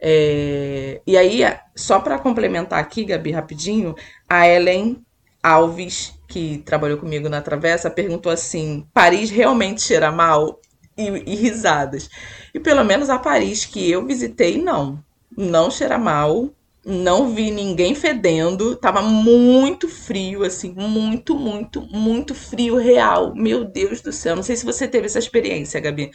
É... 0.00 1.00
E 1.06 1.16
aí, 1.16 1.42
só 1.74 1.98
para 1.98 2.18
complementar 2.18 2.78
aqui, 2.78 3.04
Gabi, 3.04 3.32
rapidinho, 3.32 3.96
a 4.28 4.46
Ellen 4.46 5.02
Alves, 5.42 6.14
que 6.32 6.62
trabalhou 6.64 6.96
comigo 6.96 7.28
na 7.28 7.42
Travessa, 7.42 7.90
perguntou 7.90 8.32
assim: 8.32 8.86
Paris 8.94 9.30
realmente 9.30 9.82
cheira 9.82 10.10
mal? 10.10 10.60
E, 10.96 11.04
e 11.04 11.36
risadas. 11.36 12.10
E 12.52 12.60
pelo 12.60 12.84
menos 12.84 13.08
a 13.08 13.18
Paris 13.18 13.64
que 13.64 13.90
eu 13.90 14.06
visitei, 14.06 14.60
não. 14.60 15.02
Não 15.36 15.70
cheira 15.70 15.96
mal 15.98 16.50
não 16.84 17.32
vi 17.32 17.50
ninguém 17.50 17.94
fedendo, 17.94 18.74
tava 18.74 19.02
muito 19.02 19.88
frio, 19.88 20.42
assim, 20.42 20.74
muito, 20.76 21.34
muito, 21.34 21.80
muito 21.82 22.34
frio 22.34 22.76
real. 22.76 23.34
Meu 23.34 23.64
Deus 23.64 24.00
do 24.00 24.12
céu, 24.12 24.34
não 24.34 24.42
sei 24.42 24.56
se 24.56 24.64
você 24.64 24.88
teve 24.88 25.06
essa 25.06 25.18
experiência, 25.18 25.80
Gabi, 25.80 26.10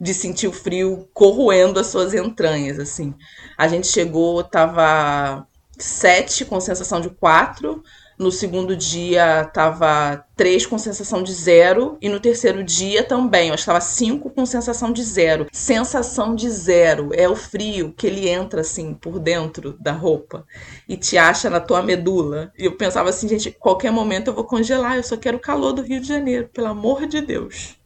de 0.00 0.14
sentir 0.14 0.46
o 0.46 0.52
frio 0.52 1.08
corroendo 1.12 1.80
as 1.80 1.88
suas 1.88 2.14
entranhas, 2.14 2.78
assim. 2.78 3.14
A 3.58 3.66
gente 3.66 3.88
chegou, 3.88 4.44
tava 4.44 5.46
sete 5.76 6.44
com 6.44 6.60
sensação 6.60 7.00
de 7.00 7.10
quatro, 7.10 7.82
no 8.22 8.30
segundo 8.30 8.76
dia 8.76 9.44
tava 9.52 10.24
3 10.36 10.64
com 10.66 10.78
sensação 10.78 11.22
de 11.22 11.32
zero. 11.32 11.98
E 12.00 12.08
no 12.08 12.20
terceiro 12.20 12.62
dia 12.62 13.02
também. 13.02 13.48
Eu 13.48 13.54
estava 13.54 13.80
5 13.80 14.30
com 14.30 14.46
sensação 14.46 14.92
de 14.92 15.02
zero. 15.02 15.46
Sensação 15.52 16.34
de 16.34 16.48
zero 16.48 17.10
é 17.12 17.28
o 17.28 17.34
frio 17.34 17.92
que 17.92 18.06
ele 18.06 18.28
entra 18.28 18.60
assim 18.60 18.94
por 18.94 19.18
dentro 19.18 19.76
da 19.80 19.92
roupa 19.92 20.46
e 20.88 20.96
te 20.96 21.18
acha 21.18 21.50
na 21.50 21.60
tua 21.60 21.82
medula. 21.82 22.52
E 22.56 22.64
eu 22.64 22.76
pensava 22.76 23.10
assim, 23.10 23.28
gente, 23.28 23.50
qualquer 23.50 23.90
momento 23.90 24.28
eu 24.28 24.34
vou 24.34 24.44
congelar. 24.44 24.96
Eu 24.96 25.02
só 25.02 25.16
quero 25.16 25.36
o 25.36 25.40
calor 25.40 25.72
do 25.72 25.82
Rio 25.82 26.00
de 26.00 26.06
Janeiro, 26.06 26.48
pelo 26.48 26.68
amor 26.68 27.06
de 27.06 27.20
Deus. 27.20 27.76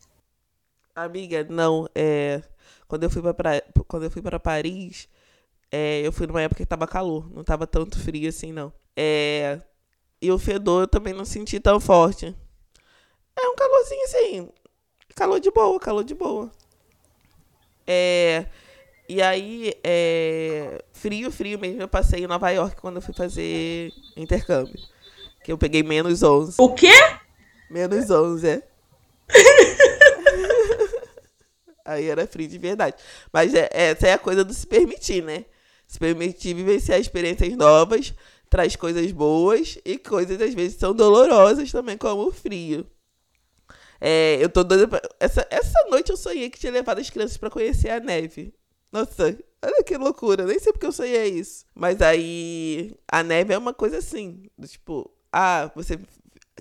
Amiga, 0.95 1.47
não. 1.49 1.89
É... 1.95 2.43
Quando 2.87 3.03
eu 3.03 3.11
fui 3.11 3.23
para 3.35 3.63
quando 3.89 4.05
eu 4.05 4.11
fui 4.11 4.23
para 4.23 4.39
Paris, 4.39 5.09
é... 5.73 6.07
eu 6.07 6.13
fui 6.13 6.27
numa 6.27 6.43
época 6.43 6.63
que 6.63 6.67
tava 6.67 6.87
calor, 6.87 7.29
não 7.35 7.43
tava 7.43 7.67
tanto 7.67 7.99
frio 7.99 8.29
assim, 8.29 8.53
não. 8.53 8.73
É 8.97 9.59
e 10.27 10.33
o 10.33 10.39
fedor 10.39 10.83
eu 10.83 10.89
também 10.89 11.15
não 11.15 11.25
senti 11.25 11.61
tão 11.61 11.79
forte. 11.79 12.35
É 13.39 13.49
um 13.49 13.55
calorzinho 13.55 14.05
assim. 14.05 14.49
Calor 15.15 15.39
de 15.39 15.51
boa, 15.53 15.79
calor 15.79 16.03
de 16.03 16.15
boa. 16.15 16.51
É. 17.87 18.47
E 19.09 19.23
aí, 19.23 19.73
é, 19.85 20.85
frio, 20.93 21.31
frio 21.31 21.61
mesmo, 21.61 21.81
eu 21.81 21.87
passei 21.87 22.25
em 22.25 22.27
Nova 22.27 22.51
York 22.51 22.81
quando 22.81 22.97
eu 22.97 23.03
fui 23.03 23.15
fazer 23.15 23.93
intercâmbio. 24.17 24.75
Que 25.45 25.53
eu 25.53 25.59
peguei 25.59 25.85
menos 25.85 26.25
11. 26.25 26.57
O 26.59 26.75
quê? 26.75 26.91
Menos 27.71 28.11
11, 28.11 28.49
é. 28.49 28.63
aí 31.85 32.09
era 32.09 32.27
frio 32.27 32.49
de 32.49 32.59
verdade. 32.59 32.97
Mas 33.33 33.55
é, 33.55 33.69
essa 33.73 34.09
é 34.09 34.15
a 34.15 34.19
coisa 34.19 34.45
do 34.45 34.53
se 34.53 34.67
permitir, 34.67 35.23
né? 35.23 35.45
Se 35.87 36.01
permitir 36.01 36.53
vivenciar 36.53 36.99
experiências 36.99 37.57
novas 37.57 38.13
traz 38.49 38.77
coisas 38.77 39.11
boas 39.13 39.79
e 39.85 39.99
coisas 39.99 40.41
às 40.41 40.55
vezes 40.55 40.79
são 40.79 40.95
dolorosas 40.95 41.71
também, 41.71 41.97
como 41.97 42.27
o 42.27 42.33
frio. 42.33 42.87
É, 44.01 44.39
eu 44.41 44.49
tô 44.49 44.63
doida 44.63 44.87
pra... 44.87 45.01
essa, 45.19 45.47
essa 45.51 45.89
noite 45.91 46.11
eu 46.11 46.17
sonhei 46.17 46.51
que 46.51 46.59
tinha 46.59 46.73
levado 46.73 47.01
as 47.01 47.11
crianças 47.11 47.37
para 47.37 47.51
conhecer 47.51 47.91
a 47.91 48.01
neve. 48.01 48.55
Nossa, 48.93 49.37
olha 49.63 49.83
que 49.85 49.97
loucura, 49.97 50.45
nem 50.45 50.59
sei 50.59 50.73
porque 50.73 50.87
eu 50.87 50.93
sonhei 50.93 51.29
isso. 51.29 51.65
Mas 51.75 52.01
aí 52.01 52.95
a 53.11 53.23
neve 53.23 53.55
é 53.55 53.59
uma 53.59 53.75
coisa 53.75 53.99
assim, 53.99 54.45
tipo, 54.67 55.11
ah, 55.33 55.71
você 55.75 55.99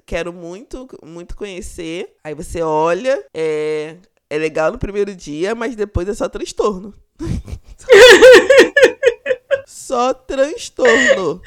quero 0.06 0.34
muito, 0.34 0.88
muito 1.04 1.36
conhecer. 1.36 2.16
Aí 2.24 2.34
você 2.34 2.62
olha, 2.62 3.24
é, 3.34 3.98
é 4.30 4.38
legal 4.38 4.72
no 4.72 4.80
primeiro 4.80 5.16
dia, 5.16 5.56
mas 5.56 5.76
depois 5.76 6.08
é 6.08 6.14
só 6.14 6.28
transtorno. 6.28 6.94
só 9.66 10.14
transtorno. 10.14 11.42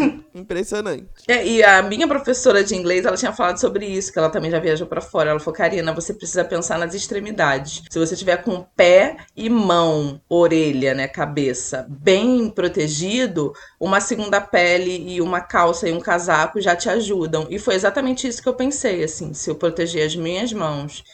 Impressionante. 0.34 1.06
É, 1.28 1.46
e 1.46 1.62
a 1.62 1.82
minha 1.82 2.06
professora 2.06 2.62
de 2.62 2.74
inglês, 2.74 3.04
ela 3.04 3.16
tinha 3.16 3.32
falado 3.32 3.58
sobre 3.58 3.86
isso, 3.86 4.12
que 4.12 4.18
ela 4.18 4.30
também 4.30 4.50
já 4.50 4.58
viajou 4.58 4.86
para 4.86 5.00
fora. 5.00 5.30
Ela 5.30 5.40
falou, 5.40 5.54
Karina, 5.54 5.92
você 5.92 6.12
precisa 6.12 6.44
pensar 6.44 6.78
nas 6.78 6.94
extremidades. 6.94 7.82
Se 7.90 7.98
você 7.98 8.14
tiver 8.14 8.38
com 8.38 8.66
pé 8.76 9.16
e 9.36 9.48
mão, 9.48 10.20
orelha, 10.28 10.94
né, 10.94 11.08
cabeça, 11.08 11.86
bem 11.88 12.50
protegido, 12.50 13.52
uma 13.80 14.00
segunda 14.00 14.40
pele 14.40 15.14
e 15.14 15.20
uma 15.20 15.40
calça 15.40 15.88
e 15.88 15.92
um 15.92 16.00
casaco 16.00 16.60
já 16.60 16.76
te 16.76 16.88
ajudam. 16.88 17.46
E 17.50 17.58
foi 17.58 17.74
exatamente 17.74 18.26
isso 18.26 18.42
que 18.42 18.48
eu 18.48 18.54
pensei, 18.54 19.04
assim, 19.04 19.32
se 19.34 19.50
eu 19.50 19.54
proteger 19.54 20.06
as 20.06 20.16
minhas 20.16 20.52
mãos 20.52 21.04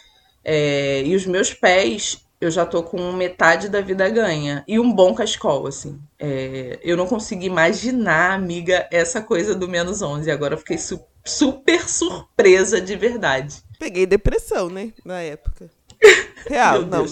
é, 0.45 1.03
e 1.05 1.15
os 1.15 1.27
meus 1.27 1.55
pés, 1.55 2.19
eu 2.43 2.51
já 2.51 2.67
tô 2.67 2.83
com 2.83 3.13
metade 3.13 3.69
da 3.69 3.81
vida 3.81 4.09
ganha. 4.09 4.65
E 4.67 4.81
um 4.81 4.93
bom 4.93 5.15
cascol, 5.15 5.69
assim. 5.69 6.01
É, 6.19 6.77
eu 6.83 6.97
não 6.97 7.07
consegui 7.07 7.47
imaginar, 7.47 8.33
amiga, 8.33 8.89
essa 8.91 9.23
coisa 9.23 9.55
do 9.55 9.69
menos 9.69 10.03
11. 10.03 10.29
Agora 10.29 10.55
eu 10.55 10.59
fiquei 10.59 10.77
su 10.77 11.01
super 11.25 11.89
surpresa 11.89 12.81
de 12.81 12.97
verdade. 12.97 13.63
Peguei 13.79 14.07
depressão, 14.07 14.69
né? 14.69 14.93
Na 15.05 15.21
época. 15.21 15.71
Real, 16.51 16.83
não, 16.83 17.05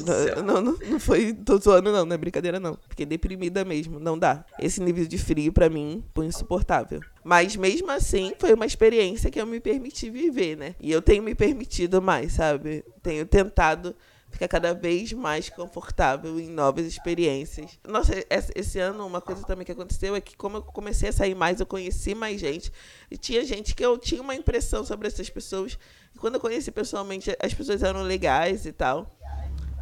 não, 0.43 0.63
não, 0.63 0.73
não 0.73 0.99
foi, 0.99 1.33
tô 1.33 1.57
zoando 1.59 1.93
não, 1.93 2.05
não 2.05 2.15
é 2.15 2.19
brincadeira 2.19 2.59
não. 2.59 2.77
Fiquei 2.89 3.07
deprimida 3.07 3.65
mesmo, 3.65 4.01
não 4.01 4.19
dá. 4.19 4.45
Esse 4.59 4.83
nível 4.83 5.07
de 5.07 5.17
frio 5.17 5.53
para 5.53 5.71
mim 5.71 6.03
foi 6.13 6.27
insuportável. 6.27 6.99
Mas 7.23 7.55
mesmo 7.55 7.89
assim, 7.93 8.33
foi 8.37 8.53
uma 8.53 8.67
experiência 8.67 9.31
que 9.31 9.41
eu 9.41 9.47
me 9.47 9.61
permiti 9.61 10.11
viver, 10.11 10.57
né? 10.57 10.75
E 10.81 10.91
eu 10.91 11.01
tenho 11.01 11.23
me 11.23 11.37
permitido 11.37 12.03
mais, 12.03 12.33
sabe? 12.33 12.85
Tenho 13.01 13.25
tentado 13.25 13.95
fica 14.31 14.49
cada 14.49 14.73
vez 14.73 15.13
mais 15.13 15.49
confortável 15.49 16.39
em 16.39 16.49
novas 16.49 16.87
experiências. 16.87 17.79
Nossa, 17.87 18.13
esse 18.55 18.79
ano 18.79 19.07
uma 19.07 19.21
coisa 19.21 19.45
também 19.45 19.65
que 19.65 19.73
aconteceu 19.73 20.15
é 20.15 20.21
que 20.21 20.37
como 20.37 20.59
eu 20.59 20.63
comecei 20.63 21.09
a 21.09 21.13
sair 21.13 21.35
mais, 21.35 21.61
eu 21.61 21.67
conheci 21.67 22.15
mais 22.15 22.41
gente 22.41 22.73
e 23.11 23.17
tinha 23.17 23.45
gente 23.45 23.75
que 23.75 23.85
eu 23.85 23.99
tinha 23.99 24.23
uma 24.23 24.35
impressão 24.35 24.85
sobre 24.85 25.09
essas 25.09 25.29
pessoas. 25.29 25.79
E 26.15 26.19
quando 26.19 26.35
eu 26.35 26.41
conheci 26.41 26.71
pessoalmente, 26.71 27.37
as 27.43 27.53
pessoas 27.53 27.83
eram 27.83 28.03
legais 28.03 28.67
e 28.67 28.73
tal. 28.73 29.17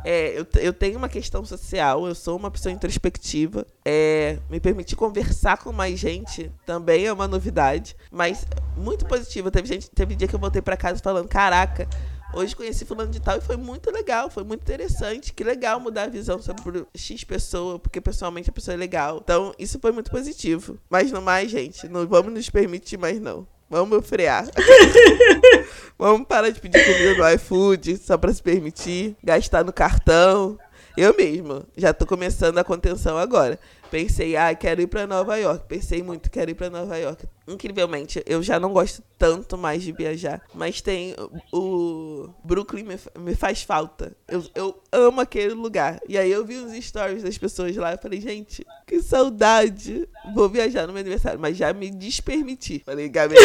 É, 0.05 0.39
eu, 0.39 0.47
eu 0.61 0.73
tenho 0.73 0.97
uma 0.97 1.09
questão 1.09 1.45
social, 1.45 2.07
eu 2.07 2.15
sou 2.15 2.37
uma 2.37 2.51
pessoa 2.51 2.73
introspectiva. 2.73 3.67
É, 3.85 4.39
me 4.49 4.61
permitir 4.61 4.97
conversar 4.97 5.59
com 5.59 5.73
mais 5.73 5.99
gente 5.99 6.53
também 6.65 7.07
é 7.07 7.13
uma 7.13 7.27
novidade, 7.27 7.97
mas 8.11 8.47
muito 8.77 9.05
positiva. 9.07 9.51
Teve 9.51 9.69
gente, 9.69 9.91
teve 9.91 10.15
dia 10.15 10.29
que 10.29 10.35
eu 10.35 10.39
voltei 10.39 10.63
para 10.63 10.77
casa 10.77 11.03
falando: 11.03 11.29
"Caraca, 11.29 11.89
Hoje 12.33 12.55
conheci 12.55 12.85
fulano 12.85 13.11
de 13.11 13.21
tal 13.21 13.39
e 13.39 13.41
foi 13.41 13.57
muito 13.57 13.91
legal, 13.91 14.29
foi 14.29 14.45
muito 14.45 14.61
interessante. 14.61 15.33
Que 15.33 15.43
legal 15.43 15.81
mudar 15.81 16.05
a 16.05 16.09
visão 16.09 16.41
sobre 16.41 16.85
X 16.95 17.25
pessoa, 17.25 17.79
porque 17.79 18.01
pessoalmente 18.01 18.51
a 18.51 18.53
pessoa 18.53 18.75
é 18.75 18.77
legal. 18.77 19.21
Então, 19.23 19.55
isso 19.59 19.79
foi 19.81 19.93
muito 19.93 20.11
positivo. 20.11 20.79
Mas 20.91 21.11
não 21.11 21.23
mais, 21.23 21.51
gente, 21.51 21.89
não 21.89 22.07
vamos 22.07 22.33
nos 22.33 22.51
permitir 22.51 22.99
mais 22.99 23.19
não. 23.21 23.47
Vamos 23.71 24.07
frear. 24.07 24.47
vamos 25.99 26.27
parar 26.27 26.51
de 26.51 26.61
pedir 26.61 26.85
comida 26.85 27.15
no 27.17 27.35
iFood 27.35 27.99
só 27.99 28.17
para 28.17 28.33
se 28.33 28.43
permitir, 28.43 29.17
gastar 29.23 29.65
no 29.65 29.73
cartão. 29.73 30.59
Eu 30.97 31.15
mesmo 31.17 31.65
já 31.77 31.93
tô 31.93 32.05
começando 32.05 32.59
a 32.59 32.65
contenção 32.65 33.17
agora. 33.17 33.59
Pensei, 33.91 34.37
ah, 34.37 34.55
quero 34.55 34.81
ir 34.83 34.87
para 34.87 35.07
Nova 35.07 35.37
York. 35.37 35.65
Pensei 35.67 36.03
muito, 36.03 36.31
quero 36.31 36.51
ir 36.51 36.55
para 36.55 36.69
Nova 36.69 36.97
York. 36.97 37.27
Incrivelmente, 37.47 38.23
eu 38.27 38.43
já 38.43 38.61
não 38.61 38.73
gosto 38.73 39.03
tanto 39.19 39.57
mais 39.57 39.83
de 39.83 39.93
viajar. 39.93 40.43
Mas 40.55 40.81
tem 40.81 41.15
o 41.53 42.29
Brooklyn 42.45 42.85
me, 42.85 42.99
me 43.19 43.35
faz 43.35 43.63
falta. 43.63 44.15
Eu, 44.27 44.45
eu 44.55 44.83
amo 44.93 45.21
aquele 45.21 45.55
lugar. 45.55 46.01
E 46.09 46.19
aí 46.19 46.31
eu 46.31 46.45
vi 46.45 46.57
os 46.57 46.73
stories 46.85 47.23
das 47.23 47.39
pessoas 47.39 47.75
lá. 47.77 47.93
Eu 47.93 47.99
falei, 47.99 48.21
gente, 48.21 48.67
que 48.87 49.01
saudade. 49.01 50.07
Vou 50.35 50.49
viajar 50.49 50.87
no 50.87 50.93
meu 50.93 51.01
aniversário. 51.01 51.41
Mas 51.41 51.57
já 51.57 51.73
me 51.73 51.91
despermiti. 51.91 52.83
Falei, 52.85 53.09
Gabriel, 53.09 53.43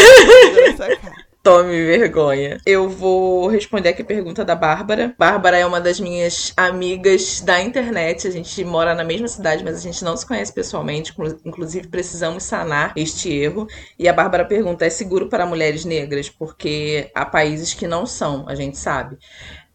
cara. 0.77 1.32
Tome 1.43 1.75
vergonha. 1.83 2.61
Eu 2.65 2.87
vou 2.87 3.49
responder 3.49 3.89
aqui 3.89 4.01
a 4.01 4.05
pergunta 4.05 4.45
da 4.45 4.55
Bárbara. 4.55 5.13
Bárbara 5.19 5.57
é 5.57 5.65
uma 5.65 5.81
das 5.81 5.99
minhas 5.99 6.53
amigas 6.55 7.41
da 7.41 7.61
internet. 7.61 8.25
A 8.25 8.31
gente 8.31 8.63
mora 8.63 8.95
na 8.95 9.03
mesma 9.03 9.27
cidade, 9.27 9.61
mas 9.61 9.75
a 9.75 9.81
gente 9.81 10.05
não 10.05 10.15
se 10.15 10.25
conhece 10.25 10.53
pessoalmente. 10.53 11.13
Inclusive, 11.43 11.89
precisamos 11.89 12.43
sanar 12.43 12.93
este 12.95 13.29
erro. 13.29 13.67
E 13.99 14.07
a 14.07 14.13
Bárbara 14.13 14.45
pergunta: 14.45 14.85
é 14.85 14.89
seguro 14.89 15.27
para 15.27 15.45
mulheres 15.45 15.83
negras? 15.83 16.29
Porque 16.29 17.11
há 17.13 17.25
países 17.25 17.73
que 17.73 17.87
não 17.87 18.05
são, 18.05 18.47
a 18.47 18.55
gente 18.55 18.77
sabe. 18.77 19.17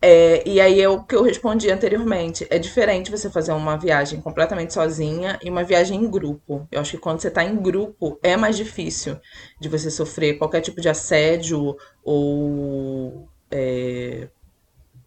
É, 0.00 0.48
e 0.48 0.60
aí 0.60 0.80
é 0.80 0.88
o 0.88 1.02
que 1.02 1.14
eu 1.14 1.22
respondi 1.22 1.70
anteriormente. 1.70 2.46
É 2.50 2.58
diferente 2.58 3.10
você 3.10 3.28
fazer 3.28 3.52
uma 3.52 3.76
viagem 3.76 4.20
completamente 4.20 4.72
sozinha 4.72 5.38
e 5.42 5.50
uma 5.50 5.64
viagem 5.64 6.00
em 6.00 6.08
grupo. 6.08 6.66
Eu 6.70 6.80
acho 6.80 6.92
que 6.92 6.98
quando 6.98 7.20
você 7.20 7.28
está 7.28 7.42
em 7.44 7.56
grupo 7.56 8.18
é 8.22 8.36
mais 8.36 8.56
difícil 8.56 9.18
de 9.60 9.68
você 9.68 9.90
sofrer 9.90 10.38
qualquer 10.38 10.60
tipo 10.60 10.80
de 10.80 10.88
assédio 10.88 11.76
ou 12.04 13.28
é, 13.50 14.28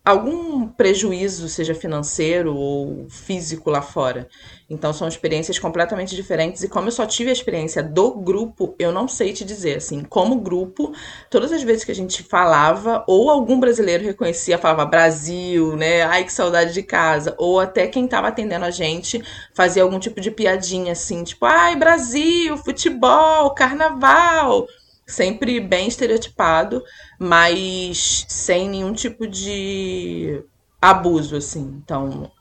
algum 0.03 0.67
prejuízo, 0.67 1.47
seja 1.47 1.75
financeiro 1.75 2.55
ou 2.55 3.05
físico 3.07 3.69
lá 3.69 3.83
fora. 3.83 4.27
Então 4.67 4.91
são 4.91 5.07
experiências 5.07 5.59
completamente 5.59 6.15
diferentes 6.15 6.63
e 6.63 6.69
como 6.69 6.87
eu 6.87 6.91
só 6.91 7.05
tive 7.05 7.29
a 7.29 7.33
experiência 7.33 7.83
do 7.83 8.15
grupo, 8.15 8.73
eu 8.79 8.91
não 8.91 9.07
sei 9.07 9.31
te 9.31 9.45
dizer 9.45 9.77
assim, 9.77 10.03
como 10.03 10.39
grupo, 10.39 10.91
todas 11.29 11.51
as 11.51 11.61
vezes 11.61 11.83
que 11.83 11.91
a 11.91 11.95
gente 11.95 12.23
falava 12.23 13.03
ou 13.07 13.29
algum 13.29 13.59
brasileiro 13.59 14.03
reconhecia, 14.03 14.57
falava 14.57 14.85
Brasil, 14.85 15.75
né? 15.75 16.01
Ai 16.03 16.23
que 16.23 16.33
saudade 16.33 16.73
de 16.73 16.81
casa, 16.81 17.35
ou 17.37 17.59
até 17.59 17.87
quem 17.87 18.05
estava 18.05 18.29
atendendo 18.29 18.65
a 18.65 18.71
gente 18.71 19.21
fazia 19.53 19.83
algum 19.83 19.99
tipo 19.99 20.19
de 20.19 20.31
piadinha 20.31 20.93
assim, 20.93 21.23
tipo, 21.23 21.45
ai 21.45 21.75
Brasil, 21.75 22.57
futebol, 22.57 23.53
carnaval 23.53 24.67
sempre 25.05 25.59
bem 25.59 25.87
estereotipado, 25.87 26.83
mas 27.19 28.25
sem 28.27 28.69
nenhum 28.69 28.93
tipo 28.93 29.27
de 29.27 30.43
abuso, 30.81 31.35
assim. 31.35 31.81
Então, 31.83 32.31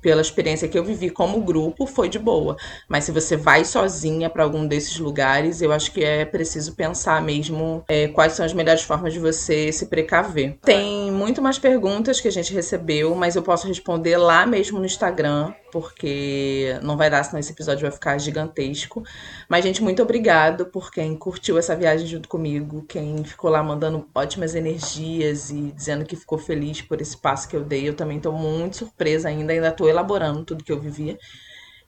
pela 0.00 0.20
experiência 0.20 0.68
que 0.68 0.78
eu 0.78 0.84
vivi 0.84 1.10
como 1.10 1.40
grupo, 1.40 1.86
foi 1.86 2.08
de 2.08 2.18
boa. 2.18 2.56
Mas 2.88 3.04
se 3.04 3.12
você 3.12 3.36
vai 3.36 3.64
sozinha 3.64 4.30
para 4.30 4.42
algum 4.42 4.66
desses 4.66 4.98
lugares, 4.98 5.60
eu 5.60 5.72
acho 5.72 5.92
que 5.92 6.04
é 6.04 6.24
preciso 6.24 6.74
pensar 6.74 7.20
mesmo 7.22 7.84
é, 7.88 8.08
quais 8.08 8.32
são 8.32 8.44
as 8.44 8.52
melhores 8.52 8.82
formas 8.82 9.12
de 9.12 9.18
você 9.18 9.72
se 9.72 9.86
precaver. 9.86 10.56
Tem 10.64 11.10
muito 11.10 11.42
mais 11.42 11.58
perguntas 11.58 12.20
que 12.20 12.28
a 12.28 12.32
gente 12.32 12.52
recebeu, 12.52 13.14
mas 13.14 13.36
eu 13.36 13.42
posso 13.42 13.66
responder 13.66 14.16
lá 14.16 14.46
mesmo 14.46 14.78
no 14.78 14.86
Instagram 14.86 15.52
porque 15.70 16.78
não 16.82 16.96
vai 16.96 17.10
dar, 17.10 17.22
senão 17.24 17.38
esse 17.38 17.52
episódio 17.52 17.82
vai 17.82 17.90
ficar 17.90 18.18
gigantesco. 18.18 19.02
Mas, 19.48 19.64
gente, 19.64 19.82
muito 19.82 20.02
obrigado 20.02 20.66
por 20.66 20.90
quem 20.90 21.16
curtiu 21.16 21.58
essa 21.58 21.76
viagem 21.76 22.06
junto 22.06 22.28
comigo, 22.28 22.84
quem 22.88 23.22
ficou 23.24 23.50
lá 23.50 23.62
mandando 23.62 24.08
ótimas 24.14 24.54
energias 24.54 25.50
e 25.50 25.72
dizendo 25.72 26.04
que 26.04 26.16
ficou 26.16 26.38
feliz 26.38 26.82
por 26.82 27.00
esse 27.00 27.16
passo 27.16 27.48
que 27.48 27.56
eu 27.56 27.64
dei. 27.64 27.88
Eu 27.88 27.94
também 27.94 28.16
estou 28.18 28.32
muito 28.32 28.76
surpresa 28.76 29.28
ainda, 29.28 29.52
ainda 29.52 29.68
estou 29.68 29.88
elaborando 29.88 30.44
tudo 30.44 30.64
que 30.64 30.72
eu 30.72 30.80
vivi. 30.80 31.18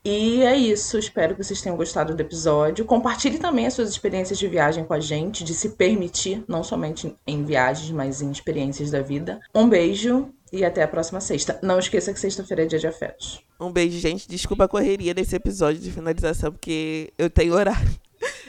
E 0.03 0.43
é 0.43 0.57
isso, 0.57 0.97
espero 0.97 1.35
que 1.35 1.45
vocês 1.45 1.61
tenham 1.61 1.76
gostado 1.76 2.14
do 2.14 2.20
episódio. 2.22 2.87
Compartilhe 2.87 3.39
também 3.39 3.66
as 3.66 3.74
suas 3.74 3.91
experiências 3.91 4.39
de 4.39 4.49
viagem 4.49 4.83
com 4.83 4.95
a 4.95 5.01
gente, 5.01 5.45
de 5.45 5.53
se 5.53 5.70
permitir, 5.70 6.43
não 6.49 6.64
somente 6.64 7.14
em 7.26 7.45
viagens, 7.45 7.91
mas 7.91 8.22
em 8.22 8.31
experiências 8.31 8.91
da 8.91 9.03
vida. 9.03 9.39
Um 9.55 9.68
beijo 9.68 10.33
e 10.53 10.64
até 10.64 10.82
a 10.82 10.88
próxima 10.88 11.20
sexta. 11.20 11.59
Não 11.62 11.78
esqueça 11.78 12.12
que 12.12 12.20
sexta-feira 12.20 12.64
é 12.64 12.66
dia 12.66 12.78
de 12.78 12.86
afetos. 12.86 13.40
Um 13.61 13.70
beijo, 13.70 13.98
gente. 13.98 14.28
Desculpa 14.28 14.64
a 14.64 14.68
correria 14.68 15.14
desse 15.14 15.36
episódio 15.36 15.80
de 15.80 15.90
finalização, 15.90 16.53
porque 16.53 17.12
eu 17.18 17.30
tenho 17.30 17.55
horário. 17.55 17.90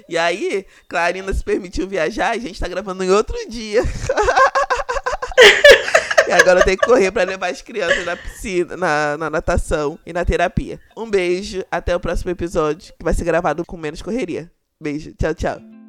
E 0.09 0.17
aí, 0.17 0.65
Clarina 0.89 1.33
se 1.33 1.43
permitiu 1.43 1.87
viajar, 1.87 2.31
a 2.31 2.37
gente 2.37 2.59
tá 2.59 2.67
gravando 2.67 3.03
em 3.03 3.09
outro 3.09 3.35
dia. 3.47 3.83
e 6.27 6.31
agora 6.31 6.59
eu 6.59 6.65
tenho 6.65 6.77
que 6.77 6.85
correr 6.85 7.11
para 7.11 7.23
levar 7.23 7.49
as 7.49 7.61
crianças 7.61 8.05
na 8.05 8.17
piscina, 8.17 8.75
na, 8.75 9.17
na 9.17 9.29
natação 9.29 9.97
e 10.05 10.11
na 10.11 10.25
terapia. 10.25 10.79
Um 10.97 11.09
beijo, 11.09 11.63
até 11.71 11.95
o 11.95 11.99
próximo 11.99 12.31
episódio, 12.31 12.93
que 12.97 13.03
vai 13.03 13.13
ser 13.13 13.23
gravado 13.23 13.65
com 13.65 13.77
menos 13.77 14.01
correria. 14.01 14.51
Beijo, 14.81 15.13
tchau, 15.13 15.33
tchau. 15.33 15.80